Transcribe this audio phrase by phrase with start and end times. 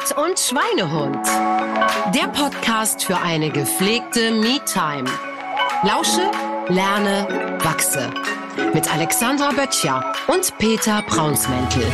[0.00, 1.26] Sport und Schweinehund.
[2.14, 5.08] Der Podcast für eine gepflegte Me-Time.
[5.82, 6.30] Lausche,
[6.68, 8.10] lerne, wachse.
[8.72, 11.84] Mit Alexandra Böttcher und Peter Braunsmäntel.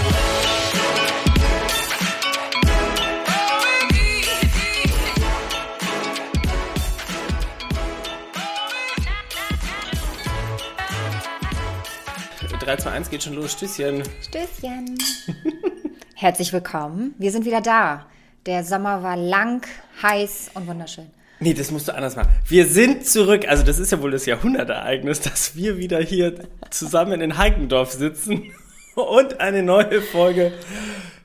[12.61, 13.53] Drei, zwei, eins geht schon los.
[13.53, 14.03] Stößchen.
[14.23, 14.99] Stößchen.
[16.19, 17.15] Herzlich willkommen.
[17.19, 18.07] Wir sind wieder da.
[18.47, 19.67] Der Sommer war lang,
[20.03, 21.11] heiß und wunderschön.
[21.41, 22.31] Nee, das musst du anders machen.
[22.49, 23.47] Wir sind zurück.
[23.47, 26.37] Also das ist ja wohl das Jahrhundertereignis, dass wir wieder hier
[26.71, 28.45] zusammen in Heikendorf sitzen
[28.95, 30.55] und eine neue Folge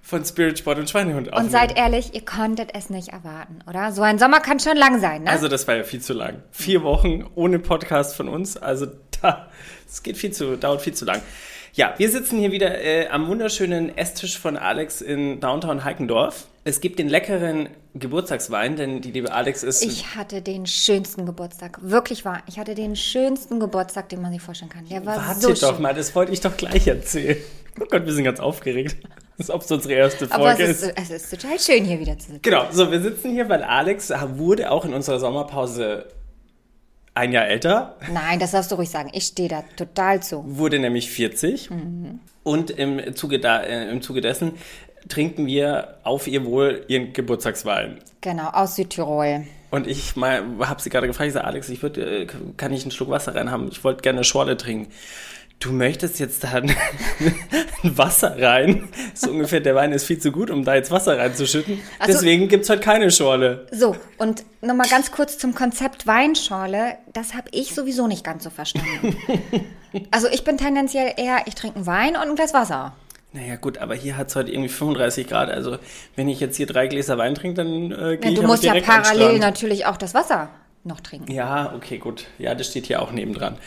[0.01, 1.45] von Spirit Sport und Schweinehund aufnehmen.
[1.45, 3.93] Und seid ehrlich, ihr konntet es nicht erwarten, oder?
[3.93, 5.29] So ein Sommer kann schon lang sein, ne?
[5.29, 6.43] Also das war ja viel zu lang.
[6.51, 8.57] Vier Wochen ohne Podcast von uns.
[8.57, 8.87] Also
[9.21, 9.47] da,
[9.87, 11.21] es geht viel zu, dauert viel zu lang.
[11.73, 16.47] Ja, wir sitzen hier wieder äh, am wunderschönen Esstisch von Alex in Downtown Heikendorf.
[16.65, 19.81] Es gibt den leckeren Geburtstagswein, denn die liebe Alex ist.
[19.81, 21.79] Ich hatte den schönsten Geburtstag.
[21.81, 22.43] Wirklich wahr.
[22.47, 24.85] Ich hatte den schönsten Geburtstag, den man sich vorstellen kann.
[24.89, 25.81] Der war Warte so doch schön.
[25.81, 27.37] mal, das wollte ich doch gleich erzählen.
[27.79, 28.97] Oh Gott, wir sind ganz aufgeregt.
[29.39, 30.83] Als ob es unsere erste Folge Aber es ist.
[30.83, 32.41] ist, es ist total schön, hier wieder zu sitzen.
[32.41, 36.05] Genau, so, wir sitzen hier, weil Alex wurde auch in unserer Sommerpause
[37.13, 39.09] ein Jahr älter, Nein, das darfst du ruhig sagen.
[39.13, 40.43] Ich stehe da total zu.
[40.47, 41.69] wurde nämlich 40
[42.43, 44.53] und im Zuge, da, äh, im Zuge dessen
[45.09, 47.99] trinken wir auf ihr Wohl ihren Geburtstagswein.
[48.21, 49.45] Genau, aus Südtirol.
[49.71, 52.83] Und ich mal habe sie gerade gefragt, ich sage, Alex, ich würde, äh, kann ich
[52.83, 53.69] einen Schluck Wasser rein haben?
[53.71, 54.91] Ich wollte gerne Schorle trinken.
[55.61, 56.75] Du möchtest jetzt da ein
[57.83, 58.89] Wasser rein?
[59.13, 61.79] So ungefähr, der Wein ist viel zu gut, um da jetzt Wasser reinzuschütten.
[61.99, 63.67] Also- Deswegen gibt's heute keine Schorle.
[63.71, 66.97] So, und nochmal ganz kurz zum Konzept Weinschorle.
[67.13, 69.15] Das habe ich sowieso nicht ganz so verstanden.
[70.11, 72.93] also ich bin tendenziell eher, ich trinke einen Wein und ein Glas Wasser.
[73.31, 75.51] Naja, gut, aber hier hat's heute irgendwie 35 Grad.
[75.51, 75.77] Also,
[76.15, 78.63] wenn ich jetzt hier drei Gläser Wein trinke, dann äh, gehe Ja, ich du musst
[78.63, 80.49] ja parallel natürlich auch das Wasser
[80.83, 81.31] noch trinken.
[81.31, 82.25] Ja, okay, gut.
[82.39, 83.57] Ja, das steht hier auch nebendran.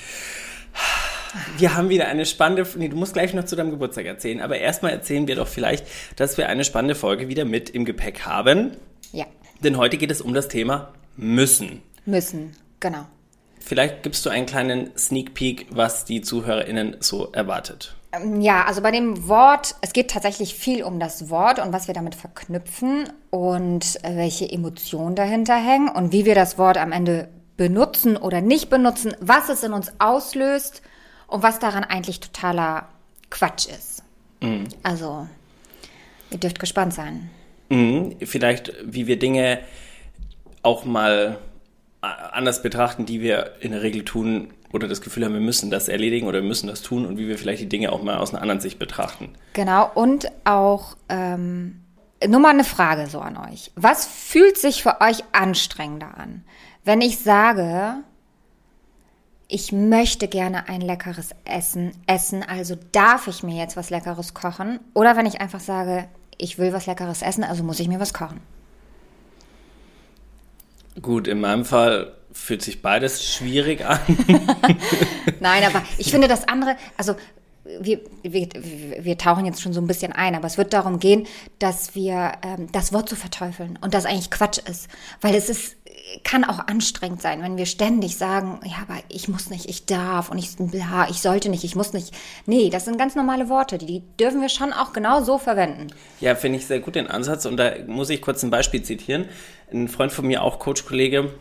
[1.59, 4.59] Wir haben wieder eine spannende, nee, du musst gleich noch zu deinem Geburtstag erzählen, aber
[4.59, 5.87] erstmal erzählen wir doch vielleicht,
[6.17, 8.77] dass wir eine spannende Folge wieder mit im Gepäck haben.
[9.12, 9.27] Ja,
[9.61, 11.83] Denn heute geht es um das Thema müssen.
[12.05, 13.06] müssen, genau.
[13.61, 17.97] Vielleicht gibst du einen kleinen Sneak Peek, was die ZuhörerInnen so erwartet.
[18.12, 21.87] Ähm, Ja, also bei dem Wort, es geht tatsächlich viel um das Wort und was
[21.87, 26.93] wir damit verknüpfen und äh, welche Emotionen dahinter hängen und wie wir das Wort am
[26.93, 30.83] Ende benutzen oder nicht benutzen, was es in uns auslöst
[31.34, 32.89] und was daran eigentlich totaler
[33.28, 34.03] Quatsch ist.
[34.83, 35.27] Also,
[36.31, 37.31] ihr dürft gespannt sein.
[37.71, 39.59] Mhm, vielleicht, wie wir Dinge
[40.62, 41.39] auch mal
[42.03, 45.71] a- anders betrachten, die wir in der Regel tun oder das Gefühl haben, wir müssen
[45.71, 48.19] das erledigen oder wir müssen das tun und wie wir vielleicht die Dinge auch mal
[48.19, 49.31] aus einer anderen Sicht betrachten.
[49.55, 51.81] Genau, und auch ähm,
[52.27, 53.72] nur mal eine Frage so an euch.
[53.77, 56.45] Was fühlt sich für euch anstrengender an?
[56.84, 57.95] Wenn ich sage,
[59.54, 64.81] ich möchte gerne ein leckeres Essen essen, also darf ich mir jetzt was Leckeres kochen?
[64.94, 68.12] Oder wenn ich einfach sage, ich will was Leckeres essen, also muss ich mir was
[68.12, 68.41] kochen?
[71.00, 74.00] Gut, in meinem Fall fühlt sich beides schwierig an.
[75.38, 77.15] Nein, aber ich finde das andere, also
[77.65, 78.48] wir, wir,
[79.04, 81.26] wir tauchen jetzt schon so ein bisschen ein, aber es wird darum gehen,
[81.59, 84.88] dass wir ähm, das Wort zu verteufeln und das eigentlich Quatsch ist.
[85.21, 85.76] Weil es ist,
[86.22, 90.31] kann auch anstrengend sein, wenn wir ständig sagen, ja, aber ich muss nicht, ich darf
[90.31, 92.15] und ich, bla, ich sollte nicht, ich muss nicht.
[92.47, 95.88] Nee, das sind ganz normale Worte, die dürfen wir schon auch genau so verwenden.
[96.20, 99.26] Ja, finde ich sehr gut den Ansatz und da muss ich kurz ein Beispiel zitieren.
[99.72, 101.32] Ein Freund von mir, auch Coach-Kollege,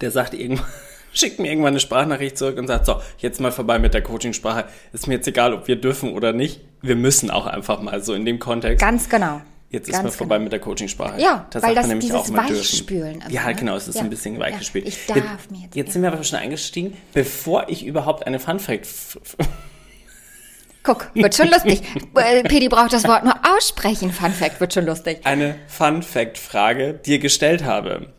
[0.00, 0.66] der sagt irgendwann,
[1.12, 4.66] schickt mir irgendwann eine Sprachnachricht zurück und sagt, so, jetzt mal vorbei mit der Coachingsprache.
[4.92, 6.60] Ist mir jetzt egal, ob wir dürfen oder nicht.
[6.80, 8.80] Wir müssen auch einfach mal so in dem Kontext.
[8.80, 9.42] Ganz genau.
[9.70, 10.44] Jetzt ist Ganz mal vorbei genau.
[10.44, 11.20] mit der Coachingsprache.
[11.20, 12.36] Ja, da weil das man nämlich dieses auch.
[12.36, 13.54] Weichspülen ist, Ja, ne?
[13.54, 14.02] genau, es ist Ja.
[14.02, 14.84] ein bisschen weichgespült.
[14.86, 18.40] Ja, ich darf mir jetzt- Jetzt sind wir aber schon eingestiegen, bevor ich überhaupt eine
[18.40, 19.36] Fun Fact f- f-
[20.82, 21.82] Guck, wird schon lustig.
[22.16, 24.10] Äh, Pedi braucht das Wort nur aussprechen.
[24.10, 25.20] Fun Fact, wird schon lustig.
[25.24, 28.12] eine Fun Fact Frage dir gestellt habe.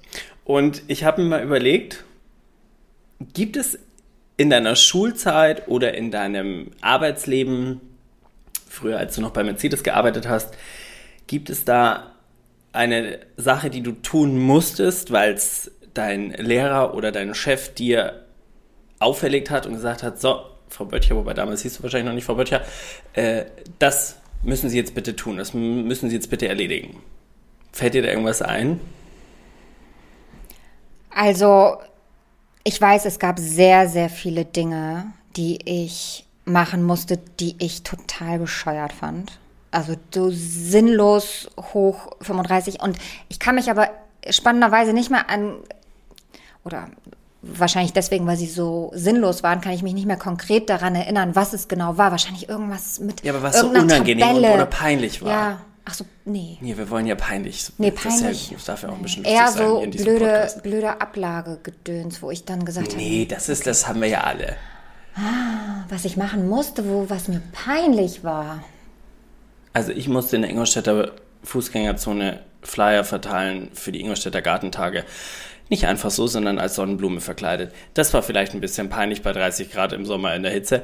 [0.45, 2.03] Und ich habe mir mal überlegt,
[3.33, 3.77] gibt es
[4.38, 7.81] in deiner Schulzeit oder in deinem Arbeitsleben,
[8.69, 10.53] früher als du noch bei Mercedes gearbeitet hast,
[11.31, 12.12] gibt es da
[12.74, 18.25] eine Sache, die du tun musstest, weil es dein Lehrer oder dein Chef dir
[19.00, 22.25] auferlegt hat und gesagt hat, so, Frau Böttcher, wobei damals hieß du wahrscheinlich noch nicht
[22.25, 22.62] Frau Böttcher,
[23.13, 23.45] äh,
[23.80, 27.01] das müssen Sie jetzt bitte tun, das müssen Sie jetzt bitte erledigen.
[27.72, 28.81] Fällt dir da irgendwas ein?
[31.12, 31.77] Also,
[32.66, 38.39] ich weiß, es gab sehr, sehr viele Dinge, die ich machen musste, die ich total
[38.39, 39.39] bescheuert fand.
[39.71, 42.81] Also so sinnlos hoch 35.
[42.81, 42.97] Und
[43.29, 43.89] ich kann mich aber
[44.29, 45.56] spannenderweise nicht mehr an,
[46.63, 46.89] oder
[47.41, 51.35] wahrscheinlich deswegen, weil sie so sinnlos waren, kann ich mich nicht mehr konkret daran erinnern,
[51.35, 52.12] was es genau war.
[52.12, 54.53] Wahrscheinlich irgendwas mit Ja, aber was so unangenehm Tabelle.
[54.53, 55.29] oder peinlich war.
[55.31, 56.57] Ja, ach so, nee.
[56.62, 57.71] Nee, wir wollen ja peinlich.
[57.79, 58.50] Nee, Das, ist peinlich.
[58.51, 60.63] ja, das darf ja auch ein bisschen Eher lustig sein so in diesem blöde, Podcast.
[60.63, 64.56] blöde Ablagegedöns, wo ich dann gesagt Nee, das ist, das haben wir ja alle.
[65.15, 68.63] habe, was ich machen musste, wo was mir peinlich war.
[69.73, 71.12] Also ich musste in der Ingolstädter
[71.44, 75.03] Fußgängerzone Flyer verteilen für die Ingolstädter Gartentage.
[75.69, 77.73] Nicht einfach so, sondern als Sonnenblume verkleidet.
[77.94, 80.83] Das war vielleicht ein bisschen peinlich bei 30 Grad im Sommer in der Hitze.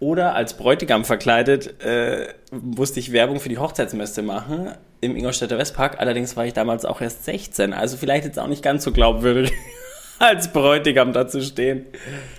[0.00, 6.00] Oder als Bräutigam verkleidet äh, musste ich Werbung für die Hochzeitsmesse machen im Ingolstädter Westpark.
[6.00, 7.72] Allerdings war ich damals auch erst 16.
[7.72, 9.52] Also vielleicht jetzt auch nicht ganz so glaubwürdig,
[10.18, 11.86] als Bräutigam da zu stehen.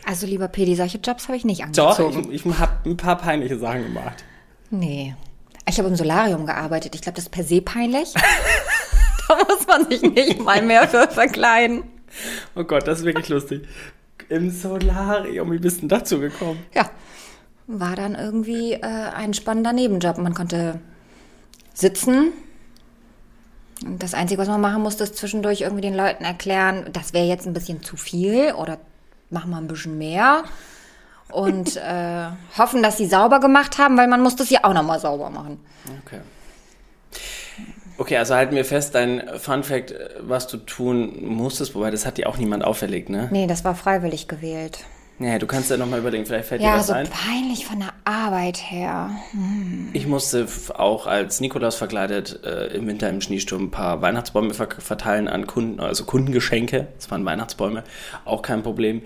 [0.06, 2.32] Also lieber Pedi, solche Jobs habe ich nicht Doch, angezogen.
[2.32, 4.26] ich, ich habe ein paar peinliche Sachen gemacht.
[4.70, 5.16] Nee.
[5.68, 6.96] Ich habe im Solarium gearbeitet.
[6.96, 8.14] Ich glaube, das ist per se peinlich.
[9.28, 11.84] da muss man sich nicht mal mehr für verkleiden.
[12.56, 13.68] Oh Gott, das ist wirklich lustig.
[14.30, 16.64] Im Solarium, wie bist du denn dazu gekommen?
[16.74, 16.90] Ja,
[17.68, 20.18] war dann irgendwie äh, ein spannender Nebenjob.
[20.18, 20.80] Man konnte
[21.74, 22.32] sitzen.
[23.84, 27.26] Und das Einzige, was man machen musste, ist zwischendurch irgendwie den Leuten erklären, das wäre
[27.26, 28.78] jetzt ein bisschen zu viel oder
[29.30, 30.44] mach mal ein bisschen mehr.
[31.32, 32.28] Und äh,
[32.58, 35.60] hoffen, dass sie sauber gemacht haben, weil man musste es ja auch nochmal sauber machen.
[36.06, 36.20] Okay.
[37.98, 42.06] Okay, also halten wir fest, dein Fun Fact, äh, was du tun musstest, wobei das
[42.06, 43.30] hat dir auch niemand auferlegt, ne?
[43.32, 44.80] Nee, das war freiwillig gewählt.
[45.18, 47.08] Ja, du kannst ja nochmal überlegen, vielleicht fällt dir Ja, was so ein.
[47.08, 49.12] peinlich von der Arbeit her.
[49.94, 54.68] Ich musste auch als Nikolaus verkleidet äh, im Winter im Schneesturm ein paar Weihnachtsbäume ver
[54.78, 56.88] verteilen an Kunden, also Kundengeschenke.
[56.98, 57.86] Das waren Weihnachtsbäume,
[58.26, 59.04] auch kein Problem.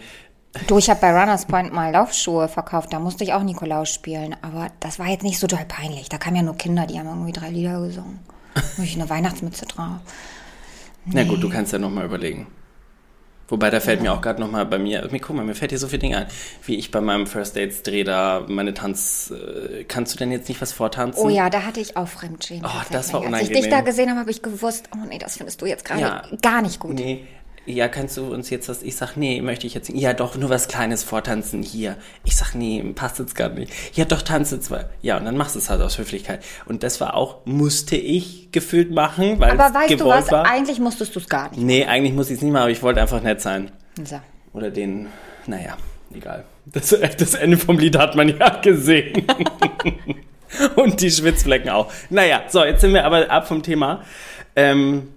[0.67, 4.35] Du, ich habe bei Runners Point mal Laufschuhe verkauft, da musste ich auch Nikolaus spielen,
[4.41, 6.09] aber das war jetzt nicht so doll peinlich.
[6.09, 8.19] Da kamen ja nur Kinder, die haben irgendwie drei Lieder gesungen.
[8.55, 9.99] Habe ich eine Weihnachtsmütze drauf.
[11.05, 12.47] Na gut, du kannst ja nochmal überlegen.
[13.47, 15.79] Wobei, da fällt mir auch gerade nochmal bei mir, mir, guck mal, mir fällt hier
[15.79, 16.27] so viele Dinge ein,
[16.65, 20.49] wie ich bei meinem First Dates Dreh da meine Tanz, äh, kannst du denn jetzt
[20.49, 21.23] nicht was vortanzen?
[21.23, 22.63] Oh ja, da hatte ich auch Fremdschämen.
[22.63, 23.85] Oh, das war Als ich dich da unangenehm.
[23.85, 26.23] gesehen habe, habe ich gewusst, oh nee, das findest du jetzt gerade Ja.
[26.43, 26.93] gar nicht gut.
[26.93, 27.25] Nee,
[27.65, 30.01] ja, kannst du uns jetzt was, ich sag, nee, möchte ich jetzt nicht.
[30.01, 31.97] Ja, doch, nur was Kleines vortanzen hier.
[32.23, 33.71] Ich sag, nee, passt jetzt gar nicht.
[33.93, 34.85] Ja, doch, tanze zwei.
[35.01, 36.43] Ja, und dann machst du es halt aus Höflichkeit.
[36.65, 40.45] Und das war auch, musste ich gefühlt machen, weil Aber es weißt du was, war.
[40.45, 41.61] eigentlich musstest du es gar nicht.
[41.61, 43.71] Nee, eigentlich muss ich es nicht machen, aber ich wollte einfach nett sein.
[44.03, 44.19] So.
[44.53, 45.07] Oder den,
[45.45, 45.77] naja,
[46.13, 46.45] egal.
[46.65, 49.25] Das, das Ende vom Lied hat man ja gesehen.
[50.75, 51.91] Und die Schwitzflecken auch.
[52.09, 54.03] Naja, so, jetzt sind wir aber ab vom Thema.
[54.55, 55.09] Ähm,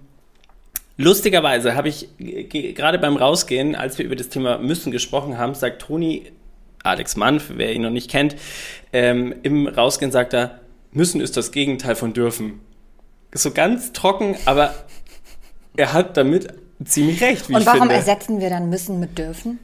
[0.97, 5.81] lustigerweise habe ich gerade beim Rausgehen, als wir über das Thema Müssen gesprochen haben, sagt
[5.81, 6.31] Toni,
[6.83, 8.35] Alex Mann, für wer ihn noch nicht kennt,
[8.91, 10.59] ähm, im Rausgehen sagt er,
[10.91, 12.59] Müssen ist das Gegenteil von dürfen.
[13.31, 14.75] Ist so ganz trocken, aber
[15.75, 16.53] er hat damit
[16.85, 17.95] ziemlich recht, wie Und ich warum finde.
[17.95, 19.59] ersetzen wir dann müssen mit dürfen?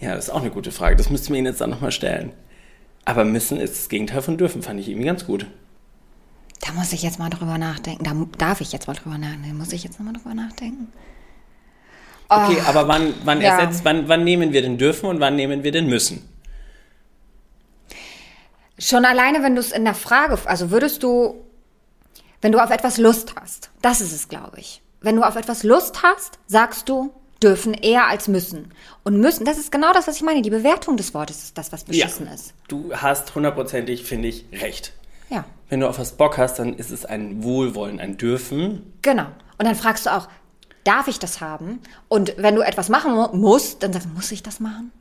[0.00, 0.96] Ja, das ist auch eine gute Frage.
[0.96, 2.32] Das müssten wir Ihnen jetzt dann nochmal stellen.
[3.04, 5.46] Aber müssen ist das Gegenteil von dürfen, fand ich irgendwie ganz gut.
[6.64, 8.04] Da muss ich jetzt mal drüber nachdenken.
[8.04, 9.48] Da darf ich jetzt mal drüber nachdenken.
[9.48, 10.92] Da muss ich jetzt nochmal drüber nachdenken.
[12.28, 13.58] Okay, aber wann, wann ja.
[13.58, 16.26] ersetzt, wann, wann nehmen wir den dürfen und wann nehmen wir den müssen?
[18.78, 21.44] Schon alleine, wenn du es in der Frage, also würdest du,
[22.40, 24.82] wenn du auf etwas Lust hast, das ist es, glaube ich.
[25.00, 28.72] Wenn du auf etwas Lust hast, sagst du, dürfen eher als müssen.
[29.04, 30.40] Und müssen, das ist genau das, was ich meine.
[30.40, 32.54] Die Bewertung des Wortes ist das, was beschissen ist.
[32.68, 34.94] Du hast hundertprozentig, finde ich, recht.
[35.28, 35.44] Ja,
[35.74, 38.92] Wenn du auf was Bock hast, dann ist es ein Wohlwollen, ein Dürfen.
[39.02, 39.26] genau.
[39.58, 40.28] Und dann fragst du auch,
[40.84, 41.80] darf ich das haben?
[42.06, 44.92] Und wenn du etwas machen mu- musst, dann sagst du, muss ich das machen?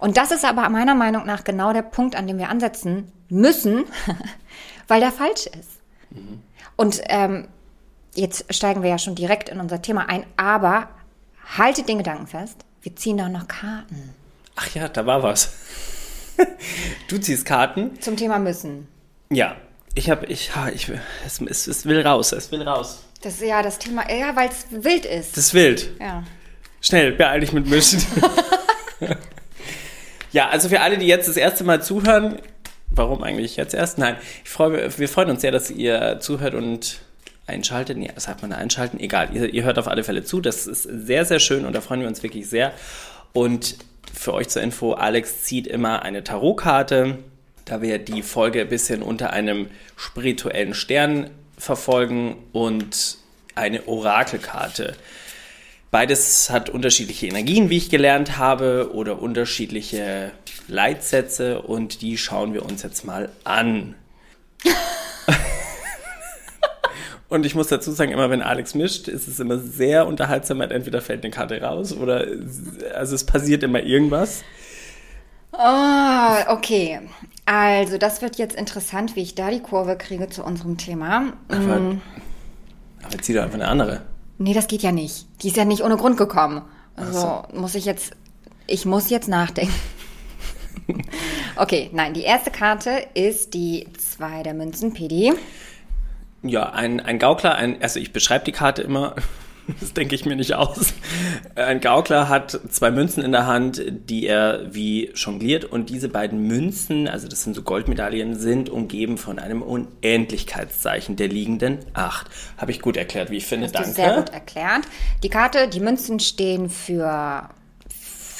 [0.00, 3.84] Und das ist aber meiner Meinung nach genau der Punkt, an dem wir ansetzen müssen,
[4.88, 5.70] weil der falsch ist.
[6.74, 7.46] Und ähm,
[8.16, 10.88] jetzt steigen wir ja schon direkt in unser Thema ein, aber
[11.56, 14.14] haltet den Gedanken fest, wir ziehen doch noch Karten
[14.56, 15.54] Ach ja, da war was.
[17.08, 18.00] du ziehst Karten.
[18.00, 18.88] zum Thema müssen.
[19.34, 19.56] Ja.
[19.94, 20.90] Ich habe, ich, ha, ich,
[21.26, 23.04] es, es, es will raus, es will raus.
[23.20, 25.36] Das ist ja das Thema, ja, weil es wild ist.
[25.36, 25.90] Das ist wild.
[26.00, 26.24] ja.
[26.80, 28.02] Schnell, beeil dich mit Mischen.
[30.32, 32.40] ja, also für alle, die jetzt das erste Mal zuhören,
[32.90, 33.98] warum eigentlich jetzt erst?
[33.98, 37.00] Nein, ich freue, wir freuen uns sehr, dass ihr zuhört und
[37.46, 37.98] einschaltet.
[37.98, 38.98] Nee, sagt man einschalten?
[38.98, 40.40] Egal, ihr, ihr hört auf alle Fälle zu.
[40.40, 42.72] Das ist sehr, sehr schön und da freuen wir uns wirklich sehr.
[43.32, 43.76] Und
[44.12, 47.18] für euch zur Info, Alex zieht immer eine Tarotkarte,
[47.64, 53.18] da wir die Folge ein bisschen unter einem spirituellen Stern verfolgen und
[53.54, 54.96] eine Orakelkarte.
[55.90, 60.32] Beides hat unterschiedliche Energien, wie ich gelernt habe, oder unterschiedliche
[60.66, 63.94] Leitsätze und die schauen wir uns jetzt mal an.
[67.28, 71.02] und ich muss dazu sagen, immer wenn Alex mischt, ist es immer sehr unterhaltsam, entweder
[71.02, 72.26] fällt eine Karte raus oder
[72.94, 74.44] also es passiert immer irgendwas.
[75.52, 77.00] Oh, okay.
[77.44, 81.32] Also, das wird jetzt interessant, wie ich da die Kurve kriege zu unserem Thema.
[81.48, 82.00] Aber, mm.
[83.02, 84.02] aber zieh doch einfach eine andere.
[84.38, 85.26] Nee, das geht ja nicht.
[85.42, 86.62] Die ist ja nicht ohne Grund gekommen.
[86.96, 87.58] Also so.
[87.58, 88.12] muss ich jetzt,
[88.66, 89.74] ich muss jetzt nachdenken.
[91.56, 95.32] okay, nein, die erste Karte ist die zwei der Münzen, PD.
[96.42, 99.14] Ja, ein, ein Gaukler, ein, also ich beschreibe die Karte immer
[99.80, 100.94] Das denke ich mir nicht aus.
[101.54, 105.64] Ein Gaukler hat zwei Münzen in der Hand, die er wie jongliert.
[105.64, 111.28] Und diese beiden Münzen, also das sind so Goldmedaillen, sind umgeben von einem Unendlichkeitszeichen der
[111.28, 112.28] liegenden Acht.
[112.56, 113.66] Habe ich gut erklärt, wie ich finde.
[113.66, 113.88] Hast Danke.
[113.88, 114.82] Du sehr gut erklärt.
[115.22, 117.48] Die Karte, die Münzen stehen für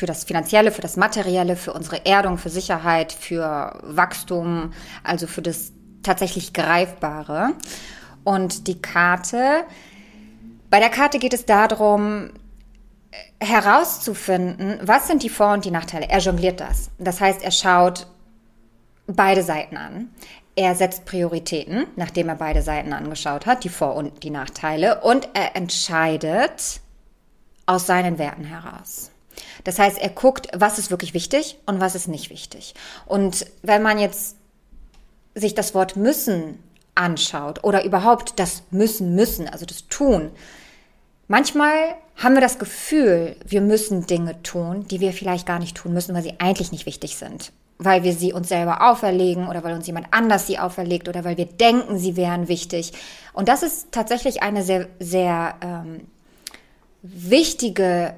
[0.02, 4.72] für das Finanzielle, für das Materielle, für unsere Erdung, für Sicherheit, für Wachstum,
[5.04, 5.70] also für das
[6.02, 7.52] tatsächlich Greifbare.
[8.24, 9.62] Und die Karte
[10.72, 12.30] bei der Karte geht es darum,
[13.38, 16.08] herauszufinden, was sind die Vor- und die Nachteile.
[16.08, 16.90] Er jongliert das.
[16.98, 18.06] Das heißt, er schaut
[19.06, 20.08] beide Seiten an.
[20.56, 25.28] Er setzt Prioritäten, nachdem er beide Seiten angeschaut hat, die Vor- und die Nachteile, und
[25.34, 26.80] er entscheidet
[27.66, 29.10] aus seinen Werten heraus.
[29.64, 32.72] Das heißt, er guckt, was ist wirklich wichtig und was ist nicht wichtig.
[33.04, 34.36] Und wenn man jetzt
[35.34, 36.62] sich das Wort müssen
[36.94, 40.30] anschaut oder überhaupt das müssen müssen, also das tun,
[41.32, 45.94] Manchmal haben wir das Gefühl, wir müssen Dinge tun, die wir vielleicht gar nicht tun
[45.94, 47.52] müssen, weil sie eigentlich nicht wichtig sind.
[47.78, 51.38] Weil wir sie uns selber auferlegen oder weil uns jemand anders sie auferlegt oder weil
[51.38, 52.92] wir denken, sie wären wichtig.
[53.32, 56.06] Und das ist tatsächlich eine sehr, sehr ähm,
[57.00, 58.12] wichtige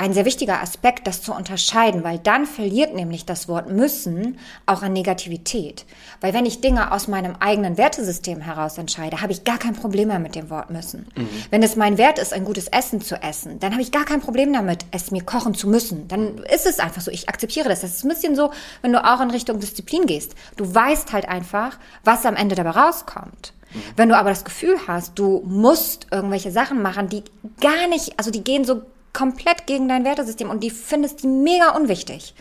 [0.00, 4.80] ein sehr wichtiger Aspekt, das zu unterscheiden, weil dann verliert nämlich das Wort müssen auch
[4.80, 5.84] an Negativität.
[6.22, 10.08] Weil wenn ich Dinge aus meinem eigenen Wertesystem heraus entscheide, habe ich gar kein Problem
[10.08, 11.06] mehr mit dem Wort müssen.
[11.14, 11.28] Mhm.
[11.50, 14.22] Wenn es mein Wert ist, ein gutes Essen zu essen, dann habe ich gar kein
[14.22, 16.08] Problem damit, es mir kochen zu müssen.
[16.08, 17.10] Dann ist es einfach so.
[17.10, 17.82] Ich akzeptiere das.
[17.82, 20.34] Das ist ein bisschen so, wenn du auch in Richtung Disziplin gehst.
[20.56, 23.52] Du weißt halt einfach, was am Ende dabei rauskommt.
[23.74, 23.80] Mhm.
[23.96, 27.22] Wenn du aber das Gefühl hast, du musst irgendwelche Sachen machen, die
[27.60, 28.80] gar nicht, also die gehen so
[29.12, 32.34] komplett gegen dein Wertesystem und die findest die mega unwichtig,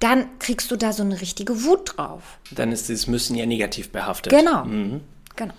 [0.00, 2.22] dann kriegst du da so eine richtige Wut drauf.
[2.50, 4.32] Dann ist dieses Müssen ja negativ behaftet.
[4.32, 4.64] Genau.
[4.64, 5.00] Mhm.
[5.36, 5.54] Genau.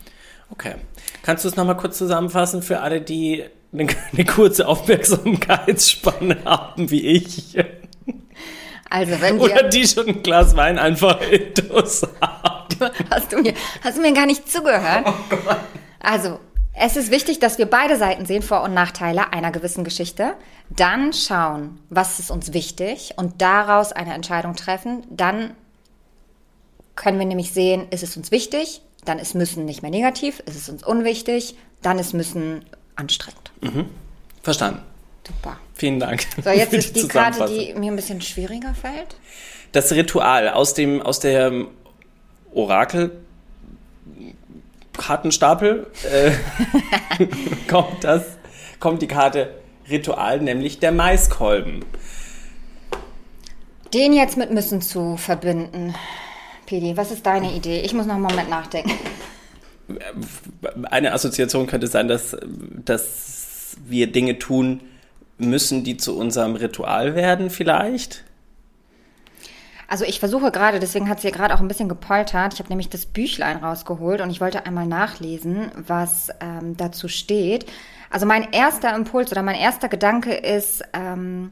[0.50, 0.76] Okay.
[1.24, 7.08] Kannst du es nochmal kurz zusammenfassen für alle, die eine, eine kurze Aufmerksamkeitsspanne haben wie
[7.08, 7.58] ich?
[8.90, 12.52] Also wenn wir Oder die schon ein Glas Wein einfach intus haben.
[13.10, 15.06] Hast du, mir, hast du mir gar nicht zugehört?
[15.06, 15.60] Oh Gott.
[16.00, 16.40] Also,
[16.76, 20.34] es ist wichtig, dass wir beide Seiten sehen, Vor- und Nachteile einer gewissen Geschichte.
[20.70, 25.04] Dann schauen, was ist uns wichtig und daraus eine Entscheidung treffen.
[25.10, 25.52] Dann
[26.96, 30.56] können wir nämlich sehen, ist es uns wichtig, dann ist müssen nicht mehr negativ, ist
[30.56, 32.66] es uns unwichtig, dann ist müssen
[32.96, 33.52] anstrengend.
[33.62, 33.86] Mhm.
[34.42, 34.82] Verstanden.
[35.26, 35.58] Super.
[35.74, 36.26] Vielen Dank.
[36.44, 39.16] So, jetzt ist die Karte, die mir ein bisschen schwieriger fällt.
[39.72, 41.66] Das Ritual aus dem aus der
[42.54, 43.12] Orakel
[44.98, 46.32] Kartenstapel äh,
[47.70, 48.24] kommt, das,
[48.80, 49.50] kommt die Karte
[49.90, 51.84] Ritual, nämlich der Maiskolben.
[53.94, 55.94] Den jetzt mit müssen zu verbinden.
[56.66, 57.82] Pedi, was ist deine Idee?
[57.82, 58.92] Ich muss noch einen Moment nachdenken.
[60.90, 62.36] Eine Assoziation könnte sein, dass,
[62.86, 64.82] dass wir Dinge tun
[65.38, 68.24] müssen, die zu unserem Ritual werden, vielleicht.
[69.94, 72.56] Also ich versuche gerade, deswegen hat sie gerade auch ein bisschen gepoltert.
[72.56, 77.68] Ich habe nämlich das Büchlein rausgeholt und ich wollte einmal nachlesen, was ähm, dazu steht.
[78.10, 81.52] Also mein erster Impuls oder mein erster Gedanke ist, ähm,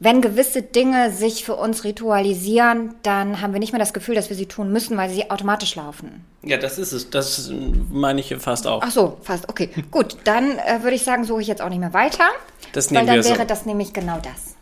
[0.00, 4.28] wenn gewisse Dinge sich für uns ritualisieren, dann haben wir nicht mehr das Gefühl, dass
[4.28, 6.24] wir sie tun müssen, weil sie automatisch laufen.
[6.42, 7.10] Ja, das ist es.
[7.10, 7.52] Das
[7.92, 8.82] meine ich fast auch.
[8.84, 9.48] Ach so, fast.
[9.48, 10.16] Okay, gut.
[10.24, 12.24] Dann äh, würde ich sagen, suche ich jetzt auch nicht mehr weiter.
[12.72, 13.46] Das nehmen weil dann wir wäre so.
[13.46, 14.56] das nämlich genau das.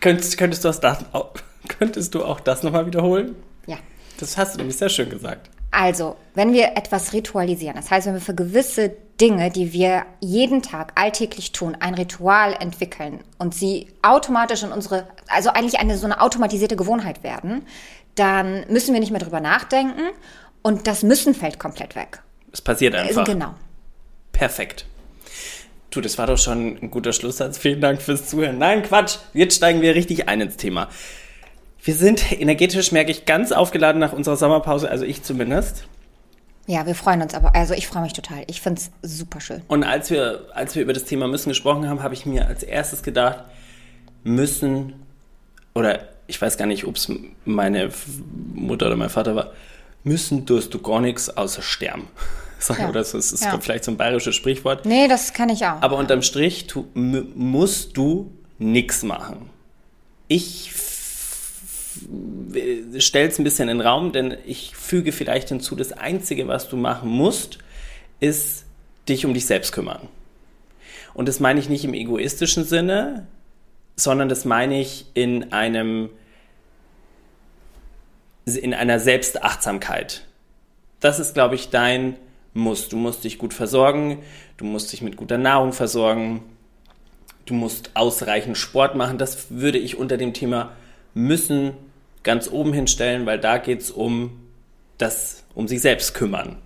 [0.00, 1.32] Könntest, könntest du das da auch
[1.68, 3.36] Könntest du auch das nochmal wiederholen?
[3.66, 3.76] Ja.
[4.18, 5.50] Das hast du nämlich sehr schön gesagt.
[5.70, 10.62] Also, wenn wir etwas ritualisieren, das heißt, wenn wir für gewisse Dinge, die wir jeden
[10.62, 16.06] Tag alltäglich tun, ein Ritual entwickeln und sie automatisch in unsere, also eigentlich eine so
[16.06, 17.66] eine automatisierte Gewohnheit werden,
[18.14, 20.02] dann müssen wir nicht mehr drüber nachdenken
[20.62, 22.22] und das Müssen fällt komplett weg.
[22.52, 23.24] Es passiert einfach.
[23.24, 23.54] Genau.
[24.32, 24.86] Perfekt.
[25.90, 27.58] Du, das war doch schon ein guter Schlusssatz.
[27.58, 28.58] Vielen Dank fürs Zuhören.
[28.58, 29.16] Nein, Quatsch.
[29.32, 30.88] Jetzt steigen wir richtig ein ins Thema.
[31.82, 35.84] Wir sind energetisch, merke ich, ganz aufgeladen nach unserer Sommerpause, also ich zumindest.
[36.66, 37.54] Ja, wir freuen uns aber.
[37.54, 38.42] Also ich freue mich total.
[38.46, 39.62] Ich finde es super schön.
[39.68, 42.62] Und als wir, als wir über das Thema müssen gesprochen haben, habe ich mir als
[42.62, 43.44] erstes gedacht,
[44.22, 44.92] müssen,
[45.74, 47.10] oder ich weiß gar nicht, ob es
[47.46, 47.90] meine
[48.54, 49.52] Mutter oder mein Vater war,
[50.04, 52.08] müssen tust du gar nichts außer sterben.
[52.58, 52.88] Sagen Ja.
[52.90, 53.16] oder so.
[53.16, 53.58] Es ist Ja.
[53.60, 54.84] vielleicht so ein bayerisches Sprichwort.
[54.84, 55.80] Nee, das kann ich auch.
[55.80, 59.48] Aber unterm Strich tu, musst du nichts machen.
[60.26, 60.70] Ich
[62.98, 66.68] stelle es ein bisschen in den Raum, denn ich füge vielleicht hinzu, das Einzige, was
[66.68, 67.58] du machen musst,
[68.20, 68.64] ist
[69.08, 70.08] dich um dich selbst kümmern.
[71.14, 73.26] Und das meine ich nicht im egoistischen Sinne,
[73.96, 76.10] sondern das meine ich in einem
[78.44, 80.24] in einer Selbstachtsamkeit.
[81.00, 82.16] Das ist, glaube ich, dein
[82.54, 82.88] Muss.
[82.88, 84.22] Du musst dich gut versorgen,
[84.56, 86.42] du musst dich mit guter Nahrung versorgen,
[87.44, 89.18] du musst ausreichend Sport machen.
[89.18, 90.72] Das würde ich unter dem Thema
[91.14, 91.74] müssen
[92.28, 94.38] ganz oben hinstellen, weil da geht es um
[94.98, 96.58] das, um sich selbst kümmern.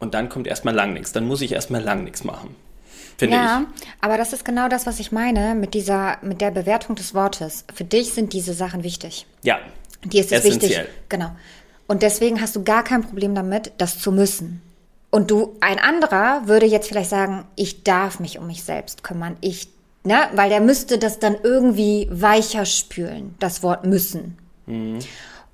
[0.00, 1.12] Und dann kommt erstmal lang nichts.
[1.12, 2.56] Dann muss ich erstmal lang nichts machen.
[3.16, 3.86] Finde ja, ich.
[4.00, 7.64] aber das ist genau das, was ich meine mit dieser, mit der Bewertung des Wortes.
[7.72, 9.26] Für dich sind diese Sachen wichtig.
[9.44, 9.60] Ja.
[10.04, 10.70] Dir ist es wichtig.
[10.70, 10.88] Essentiell.
[11.08, 11.30] Genau.
[11.86, 14.60] Und deswegen hast du gar kein Problem damit, das zu müssen.
[15.10, 19.36] Und du, ein anderer würde jetzt vielleicht sagen, ich darf mich um mich selbst kümmern.
[19.40, 19.68] Ich,
[20.02, 24.36] ne, weil der müsste das dann irgendwie weicher spülen, das Wort müssen.
[24.66, 24.98] Mhm.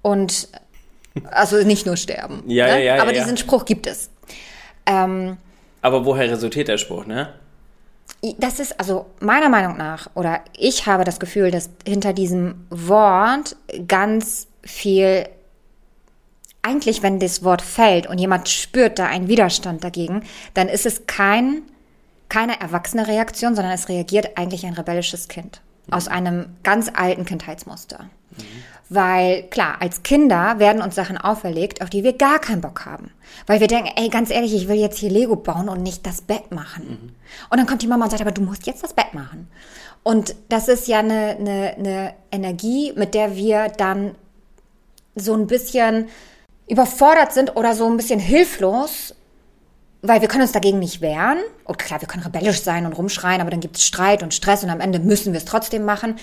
[0.03, 0.49] Und
[1.31, 2.43] also nicht nur sterben.
[2.47, 2.85] Ja, ne?
[2.85, 3.21] ja, ja, Aber ja.
[3.21, 4.11] diesen Spruch gibt es.
[4.87, 5.37] Ähm,
[5.81, 7.33] Aber woher resultiert der Spruch, ne?
[8.39, 13.57] das ist also meiner Meinung nach, oder ich habe das Gefühl, dass hinter diesem Wort
[13.89, 15.29] ganz viel,
[16.63, 20.23] eigentlich wenn das Wort fällt und jemand spürt da einen Widerstand dagegen,
[20.55, 21.63] dann ist es kein,
[22.29, 28.09] keine erwachsene Reaktion, sondern es reagiert eigentlich ein rebellisches Kind aus einem ganz alten Kindheitsmuster.
[28.95, 33.11] Weil klar, als Kinder werden uns Sachen auferlegt, auf die wir gar keinen Bock haben.
[33.47, 36.21] Weil wir denken, ey, ganz ehrlich, ich will jetzt hier Lego bauen und nicht das
[36.21, 37.15] Bett machen.
[37.49, 39.49] Und dann kommt die Mama und sagt, aber du musst jetzt das Bett machen.
[40.03, 44.15] Und das ist ja eine, eine, eine Energie, mit der wir dann
[45.15, 46.09] so ein bisschen
[46.69, 49.15] überfordert sind oder so ein bisschen hilflos,
[50.03, 51.39] weil wir können uns dagegen nicht wehren.
[51.65, 54.65] Und klar, wir können rebellisch sein und rumschreien, aber dann gibt es Streit und Stress
[54.65, 56.17] und am Ende müssen wir es trotzdem machen.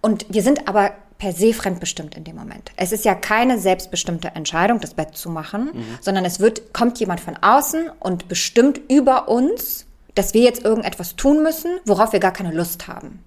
[0.00, 2.72] Und wir sind aber per se fremdbestimmt in dem Moment.
[2.76, 7.20] Es ist ja keine selbstbestimmte Entscheidung, das Bett zu machen, sondern es wird, kommt jemand
[7.20, 12.32] von außen und bestimmt über uns, dass wir jetzt irgendetwas tun müssen, worauf wir gar
[12.32, 13.22] keine Lust haben.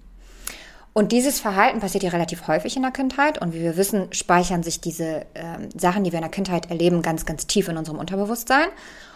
[0.92, 3.40] Und dieses Verhalten passiert ja relativ häufig in der Kindheit.
[3.40, 7.00] Und wie wir wissen, speichern sich diese ähm, Sachen, die wir in der Kindheit erleben,
[7.02, 8.68] ganz, ganz tief in unserem Unterbewusstsein.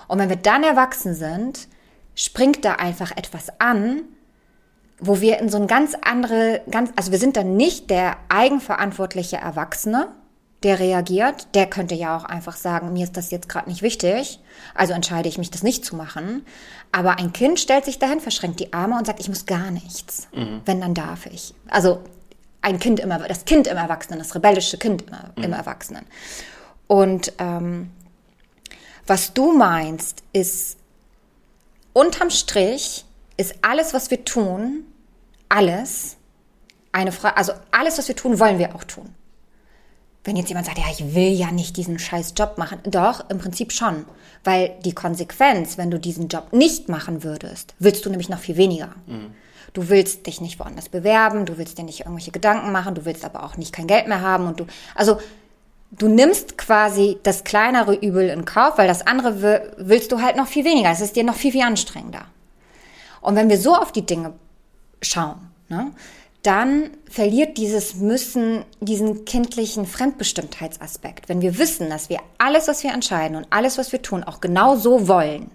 [0.06, 1.68] Und wenn wir dann erwachsen sind,
[2.14, 4.02] springt da einfach etwas an,
[5.06, 9.36] wo wir in so ein ganz andere, ganz, also wir sind dann nicht der eigenverantwortliche
[9.36, 10.08] Erwachsene,
[10.62, 11.48] der reagiert.
[11.54, 14.40] Der könnte ja auch einfach sagen, mir ist das jetzt gerade nicht wichtig,
[14.74, 16.44] also entscheide ich mich, das nicht zu machen.
[16.92, 20.28] Aber ein Kind stellt sich dahin, verschränkt die Arme und sagt, ich muss gar nichts.
[20.64, 21.54] Wenn, dann darf ich.
[21.68, 22.00] Also
[22.62, 25.04] ein Kind im, Erw- das Kind im Erwachsenen, das rebellische Kind
[25.36, 26.06] im, im Erwachsenen.
[26.86, 27.90] Und ähm,
[29.06, 30.78] was du meinst, ist
[31.92, 33.04] unterm Strich
[33.36, 34.84] ist alles, was wir tun,
[35.54, 36.16] alles
[36.92, 39.14] eine Frage, also alles, was wir tun, wollen wir auch tun.
[40.24, 43.38] Wenn jetzt jemand sagt, ja, ich will ja nicht diesen scheiß Job machen, doch, im
[43.38, 44.06] Prinzip schon.
[44.42, 48.56] Weil die Konsequenz, wenn du diesen Job nicht machen würdest, willst du nämlich noch viel
[48.56, 48.90] weniger.
[49.74, 53.24] Du willst dich nicht woanders bewerben, du willst dir nicht irgendwelche Gedanken machen, du willst
[53.24, 55.18] aber auch nicht kein Geld mehr haben und du, also
[55.90, 60.36] du nimmst quasi das kleinere Übel in Kauf, weil das andere wi- willst du halt
[60.36, 60.90] noch viel weniger.
[60.90, 62.26] Es ist dir noch viel, viel anstrengender.
[63.20, 64.32] Und wenn wir so auf die Dinge
[65.04, 65.36] schauen,
[65.68, 65.92] ne,
[66.44, 71.30] dann verliert dieses Müssen diesen kindlichen Fremdbestimmtheitsaspekt.
[71.30, 74.42] Wenn wir wissen, dass wir alles, was wir entscheiden und alles, was wir tun, auch
[74.42, 75.50] genau so wollen.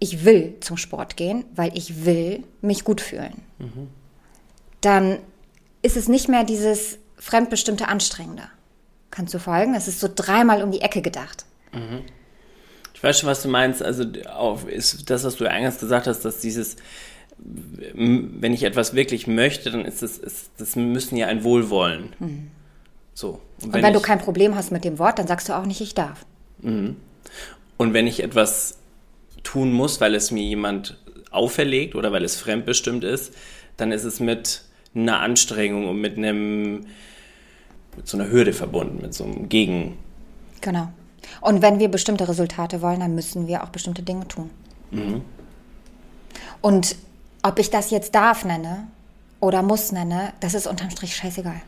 [0.00, 3.42] Ich will zum Sport gehen, weil ich will mich gut fühlen.
[4.80, 5.18] Dann
[5.82, 8.44] ist es nicht mehr dieses fremdbestimmte Anstrengende.
[9.10, 9.74] Kannst du folgen?
[9.74, 11.44] Es ist so dreimal um die Ecke gedacht.
[12.94, 13.80] Ich weiß schon, was du meinst.
[13.80, 16.76] Also auf, ist das, was du eingangs gesagt hast, dass dieses,
[17.38, 22.12] wenn ich etwas wirklich möchte, dann ist es, ist, das müssen ja ein Wohlwollen.
[23.14, 23.40] So.
[23.62, 25.80] Und wenn, du ich, kein Problem hast mit dem Wort, dann sagst du auch nicht,
[25.80, 26.24] ich darf.
[27.76, 28.78] und wenn ich etwas
[29.42, 30.98] tun muss, weil es mir jemand
[31.30, 33.32] auferlegt oder weil es fremdbestimmt ist,
[33.76, 34.62] dann ist es mit
[34.94, 36.86] einer Anstrengung und mit einem
[37.96, 39.98] mit so einer Hürde verbunden, mit so einem Gegen.
[40.60, 40.88] Genau.
[41.40, 44.50] Und wenn wir bestimmte Resultate wollen, dann müssen wir auch bestimmte Dinge tun.
[46.60, 46.96] Und
[47.42, 48.88] ob ich das jetzt darf nenne
[49.40, 51.60] oder muss nenne, das ist unterm Strich scheißegal.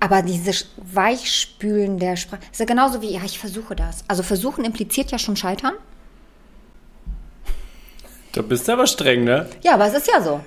[0.00, 4.04] Aber dieses Weichspülen der Sprache, ist ja genauso wie, ja, ich versuche das.
[4.06, 5.74] Also versuchen impliziert ja schon Scheitern.
[8.32, 9.48] Da bist du aber streng, ne?
[9.62, 10.40] Ja, aber es ist ja so.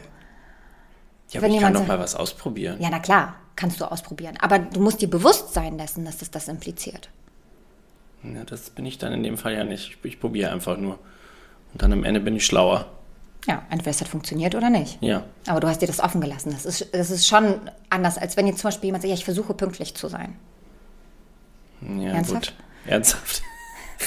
[1.32, 2.78] Ja, aber Wenn ich kann doch mal was ausprobieren.
[2.80, 4.38] Ja, na klar, kannst du ausprobieren.
[4.40, 7.10] Aber du musst dir bewusst sein dessen, dass das das impliziert.
[8.24, 9.90] Ja, das bin ich dann in dem Fall ja nicht.
[9.90, 11.00] Ich, ich probiere einfach nur.
[11.74, 12.86] Und dann am Ende bin ich schlauer.
[13.48, 15.02] Ja, entweder es hat funktioniert oder nicht.
[15.02, 15.24] Ja.
[15.48, 16.52] Aber du hast dir das offen gelassen.
[16.52, 19.26] Das ist, das ist schon anders, als wenn jetzt zum Beispiel jemand sagt, ja, ich
[19.26, 20.36] versuche pünktlich zu sein.
[21.82, 22.54] Ja, Ernsthaft?
[22.56, 22.92] gut.
[22.92, 23.42] Ernsthaft.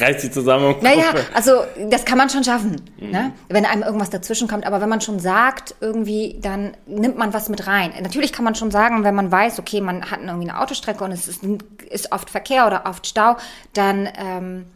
[0.01, 0.75] Reiß dich zusammen.
[0.75, 3.33] und Naja, also das kann man schon schaffen, ne?
[3.49, 4.67] wenn einem irgendwas dazwischen kommt.
[4.67, 7.93] Aber wenn man schon sagt, irgendwie, dann nimmt man was mit rein.
[8.03, 11.13] Natürlich kann man schon sagen, wenn man weiß, okay, man hat irgendwie eine Autostrecke und
[11.13, 11.45] es ist,
[11.91, 13.37] ist oft Verkehr oder oft Stau,
[13.73, 14.09] dann.
[14.17, 14.67] Ähm,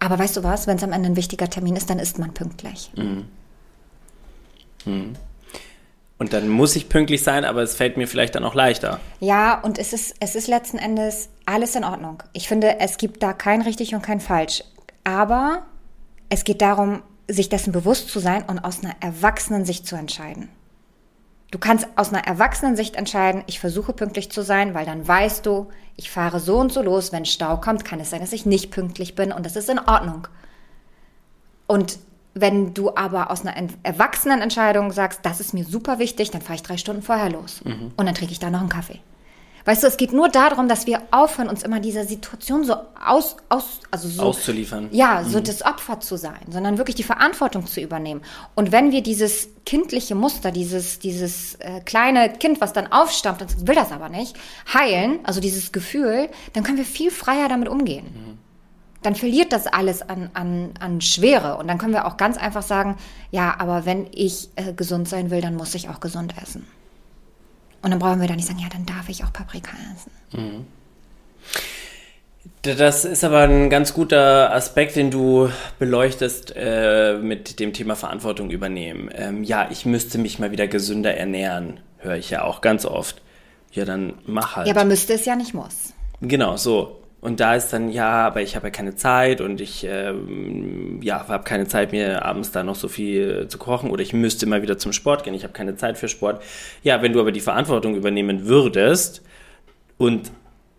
[0.00, 2.32] aber weißt du was, wenn es am Ende ein wichtiger Termin ist, dann ist man
[2.34, 2.90] pünktlich.
[6.18, 9.00] Und dann muss ich pünktlich sein, aber es fällt mir vielleicht dann auch leichter.
[9.20, 12.22] Ja, und es ist, es ist letzten Endes alles in Ordnung.
[12.32, 14.64] Ich finde, es gibt da kein richtig und kein falsch.
[15.04, 15.62] Aber
[16.28, 20.48] es geht darum, sich dessen bewusst zu sein und aus einer erwachsenen Sicht zu entscheiden.
[21.50, 25.44] Du kannst aus einer erwachsenen Sicht entscheiden, ich versuche pünktlich zu sein, weil dann weißt
[25.44, 28.46] du, ich fahre so und so los, wenn Stau kommt, kann es sein, dass ich
[28.46, 30.28] nicht pünktlich bin und das ist in Ordnung.
[31.66, 31.98] Und
[32.34, 36.40] wenn du aber aus einer en- erwachsenen Entscheidung sagst, das ist mir super wichtig, dann
[36.40, 39.00] fahre ich drei Stunden vorher los und dann trinke ich da noch einen Kaffee.
[39.70, 43.36] Weißt du, es geht nur darum, dass wir aufhören, uns immer dieser Situation so aus,
[43.48, 44.88] aus also so Auszuliefern.
[44.90, 48.20] ja, so das Opfer zu sein, sondern wirklich die Verantwortung zu übernehmen.
[48.56, 53.68] Und wenn wir dieses kindliche Muster, dieses, dieses äh, kleine Kind, was dann aufstammt und
[53.68, 54.34] will das aber nicht,
[54.74, 58.38] heilen, also dieses Gefühl, dann können wir viel freier damit umgehen.
[59.02, 61.58] Dann verliert das alles an, an, an Schwere.
[61.58, 62.96] Und dann können wir auch ganz einfach sagen,
[63.30, 66.66] ja, aber wenn ich äh, gesund sein will, dann muss ich auch gesund essen.
[67.82, 70.66] Und dann brauchen wir da nicht sagen, ja, dann darf ich auch Paprika essen.
[72.62, 78.50] Das ist aber ein ganz guter Aspekt, den du beleuchtest äh, mit dem Thema Verantwortung
[78.50, 79.08] übernehmen.
[79.14, 83.22] Ähm, ja, ich müsste mich mal wieder gesünder ernähren, höre ich ja auch ganz oft.
[83.72, 84.66] Ja, dann mach halt.
[84.66, 85.94] Ja, aber müsste es ja nicht muss.
[86.20, 86.99] Genau, so.
[87.20, 91.28] Und da ist dann, ja, aber ich habe ja keine Zeit und ich ähm, ja,
[91.28, 94.62] habe keine Zeit, mir abends da noch so viel zu kochen oder ich müsste mal
[94.62, 96.42] wieder zum Sport gehen, ich habe keine Zeit für Sport.
[96.82, 99.22] Ja, wenn du aber die Verantwortung übernehmen würdest
[99.98, 100.30] und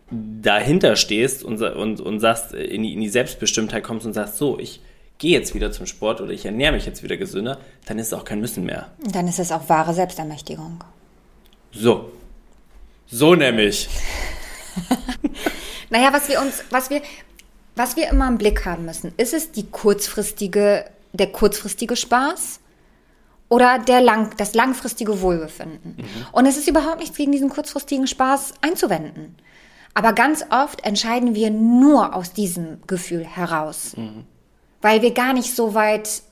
[0.09, 4.37] dahinter stehst und, und, und sagst, äh, in die, in die Selbstbestimmtheit kommst und sagst,
[4.37, 4.81] so, ich
[5.19, 8.13] gehe jetzt wieder zum Sport oder ich ernähre mich jetzt wieder gesünder, dann ist es
[8.13, 8.87] auch kein Müssen mehr.
[9.13, 10.83] Dann ist es auch wahre Selbstermächtigung.
[11.71, 12.11] So.
[13.05, 13.87] So nämlich.
[15.91, 17.01] Naja, was wir uns, was wir,
[17.75, 22.61] was wir immer im Blick haben müssen, ist es die kurzfristige, der kurzfristige Spaß
[23.49, 25.97] oder der lang, das langfristige Wohlbefinden?
[26.31, 29.35] Und es ist überhaupt nichts gegen diesen kurzfristigen Spaß einzuwenden.
[29.93, 33.93] Aber ganz oft entscheiden wir nur aus diesem Gefühl heraus,
[34.81, 36.23] weil wir gar nicht so weit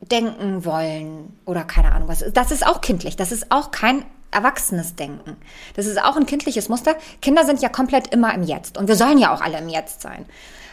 [0.00, 2.24] denken wollen oder keine Ahnung was.
[2.32, 3.14] Das ist auch kindlich.
[3.14, 4.04] Das ist auch kein
[4.36, 5.36] erwachsenes Denken.
[5.74, 6.94] Das ist auch ein kindliches Muster.
[7.22, 10.02] Kinder sind ja komplett immer im Jetzt und wir sollen ja auch alle im Jetzt
[10.02, 10.26] sein.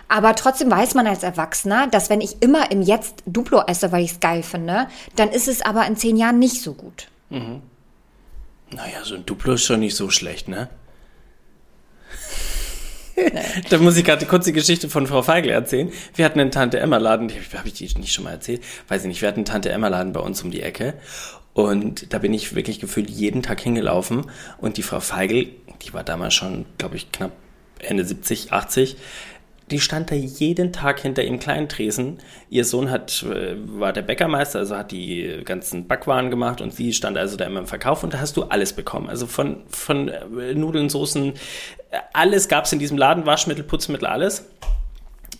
[0.10, 4.04] Aber trotzdem weiß man als Erwachsener, dass wenn ich immer im Jetzt Duplo esse, weil
[4.04, 7.08] ich es geil finde, dann ist es aber in zehn Jahren nicht so gut.
[8.69, 10.69] Naja, so ein Duplo ist schon nicht so schlecht, ne?
[13.69, 15.91] da muss ich gerade kurz die Geschichte von Frau Feigl erzählen.
[16.15, 18.63] Wir hatten einen Tante-Emma-Laden, die habe ich die nicht schon mal erzählt?
[18.88, 20.95] Weiß ich nicht, wir hatten einen Tante-Emma-Laden bei uns um die Ecke.
[21.54, 24.26] Und da bin ich wirklich gefühlt jeden Tag hingelaufen.
[24.58, 25.50] Und die Frau Feigl,
[25.84, 27.32] die war damals schon, glaube ich, knapp
[27.80, 28.98] Ende 70, 80,
[29.72, 32.20] die stand da jeden Tag hinter ihrem kleinen Tresen.
[32.50, 36.94] Ihr Sohn hat, äh, war der Bäckermeister, also hat die ganzen Backwaren gemacht und sie
[36.94, 39.10] stand also da immer im Verkauf und da hast du alles bekommen.
[39.10, 41.34] Also von, von äh, Nudeln, Soßen,
[41.92, 44.50] äh, alles gab es in diesem Laden, Waschmittel, Putzmittel, alles.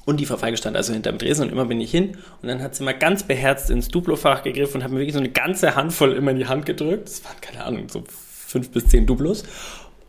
[0.06, 2.18] Und die Frau Feige stand also hinterm Tresen und immer bin ich hin.
[2.42, 5.20] Und dann hat sie mal ganz beherzt ins Duplo-Fach gegriffen und hat mir wirklich so
[5.20, 7.08] eine ganze Handvoll immer in die Hand gedrückt.
[7.08, 9.44] Das waren, keine Ahnung, so fünf bis zehn Duplos.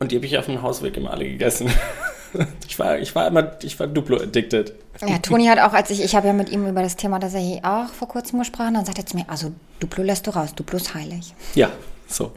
[0.01, 1.71] Und die habe ich auf dem Hausweg immer alle gegessen.
[2.67, 4.75] Ich war, ich war immer, ich war Duplo-addicted.
[5.07, 7.65] Ja, Toni hat auch, als ich, ich habe ja mit ihm über das Thema tatsächlich
[7.65, 10.79] auch vor kurzem gesprochen, dann sagt er zu mir, also Duplo lässt du raus, Duplo
[10.79, 11.33] ist heilig.
[11.55, 11.71] Ja,
[12.07, 12.33] so.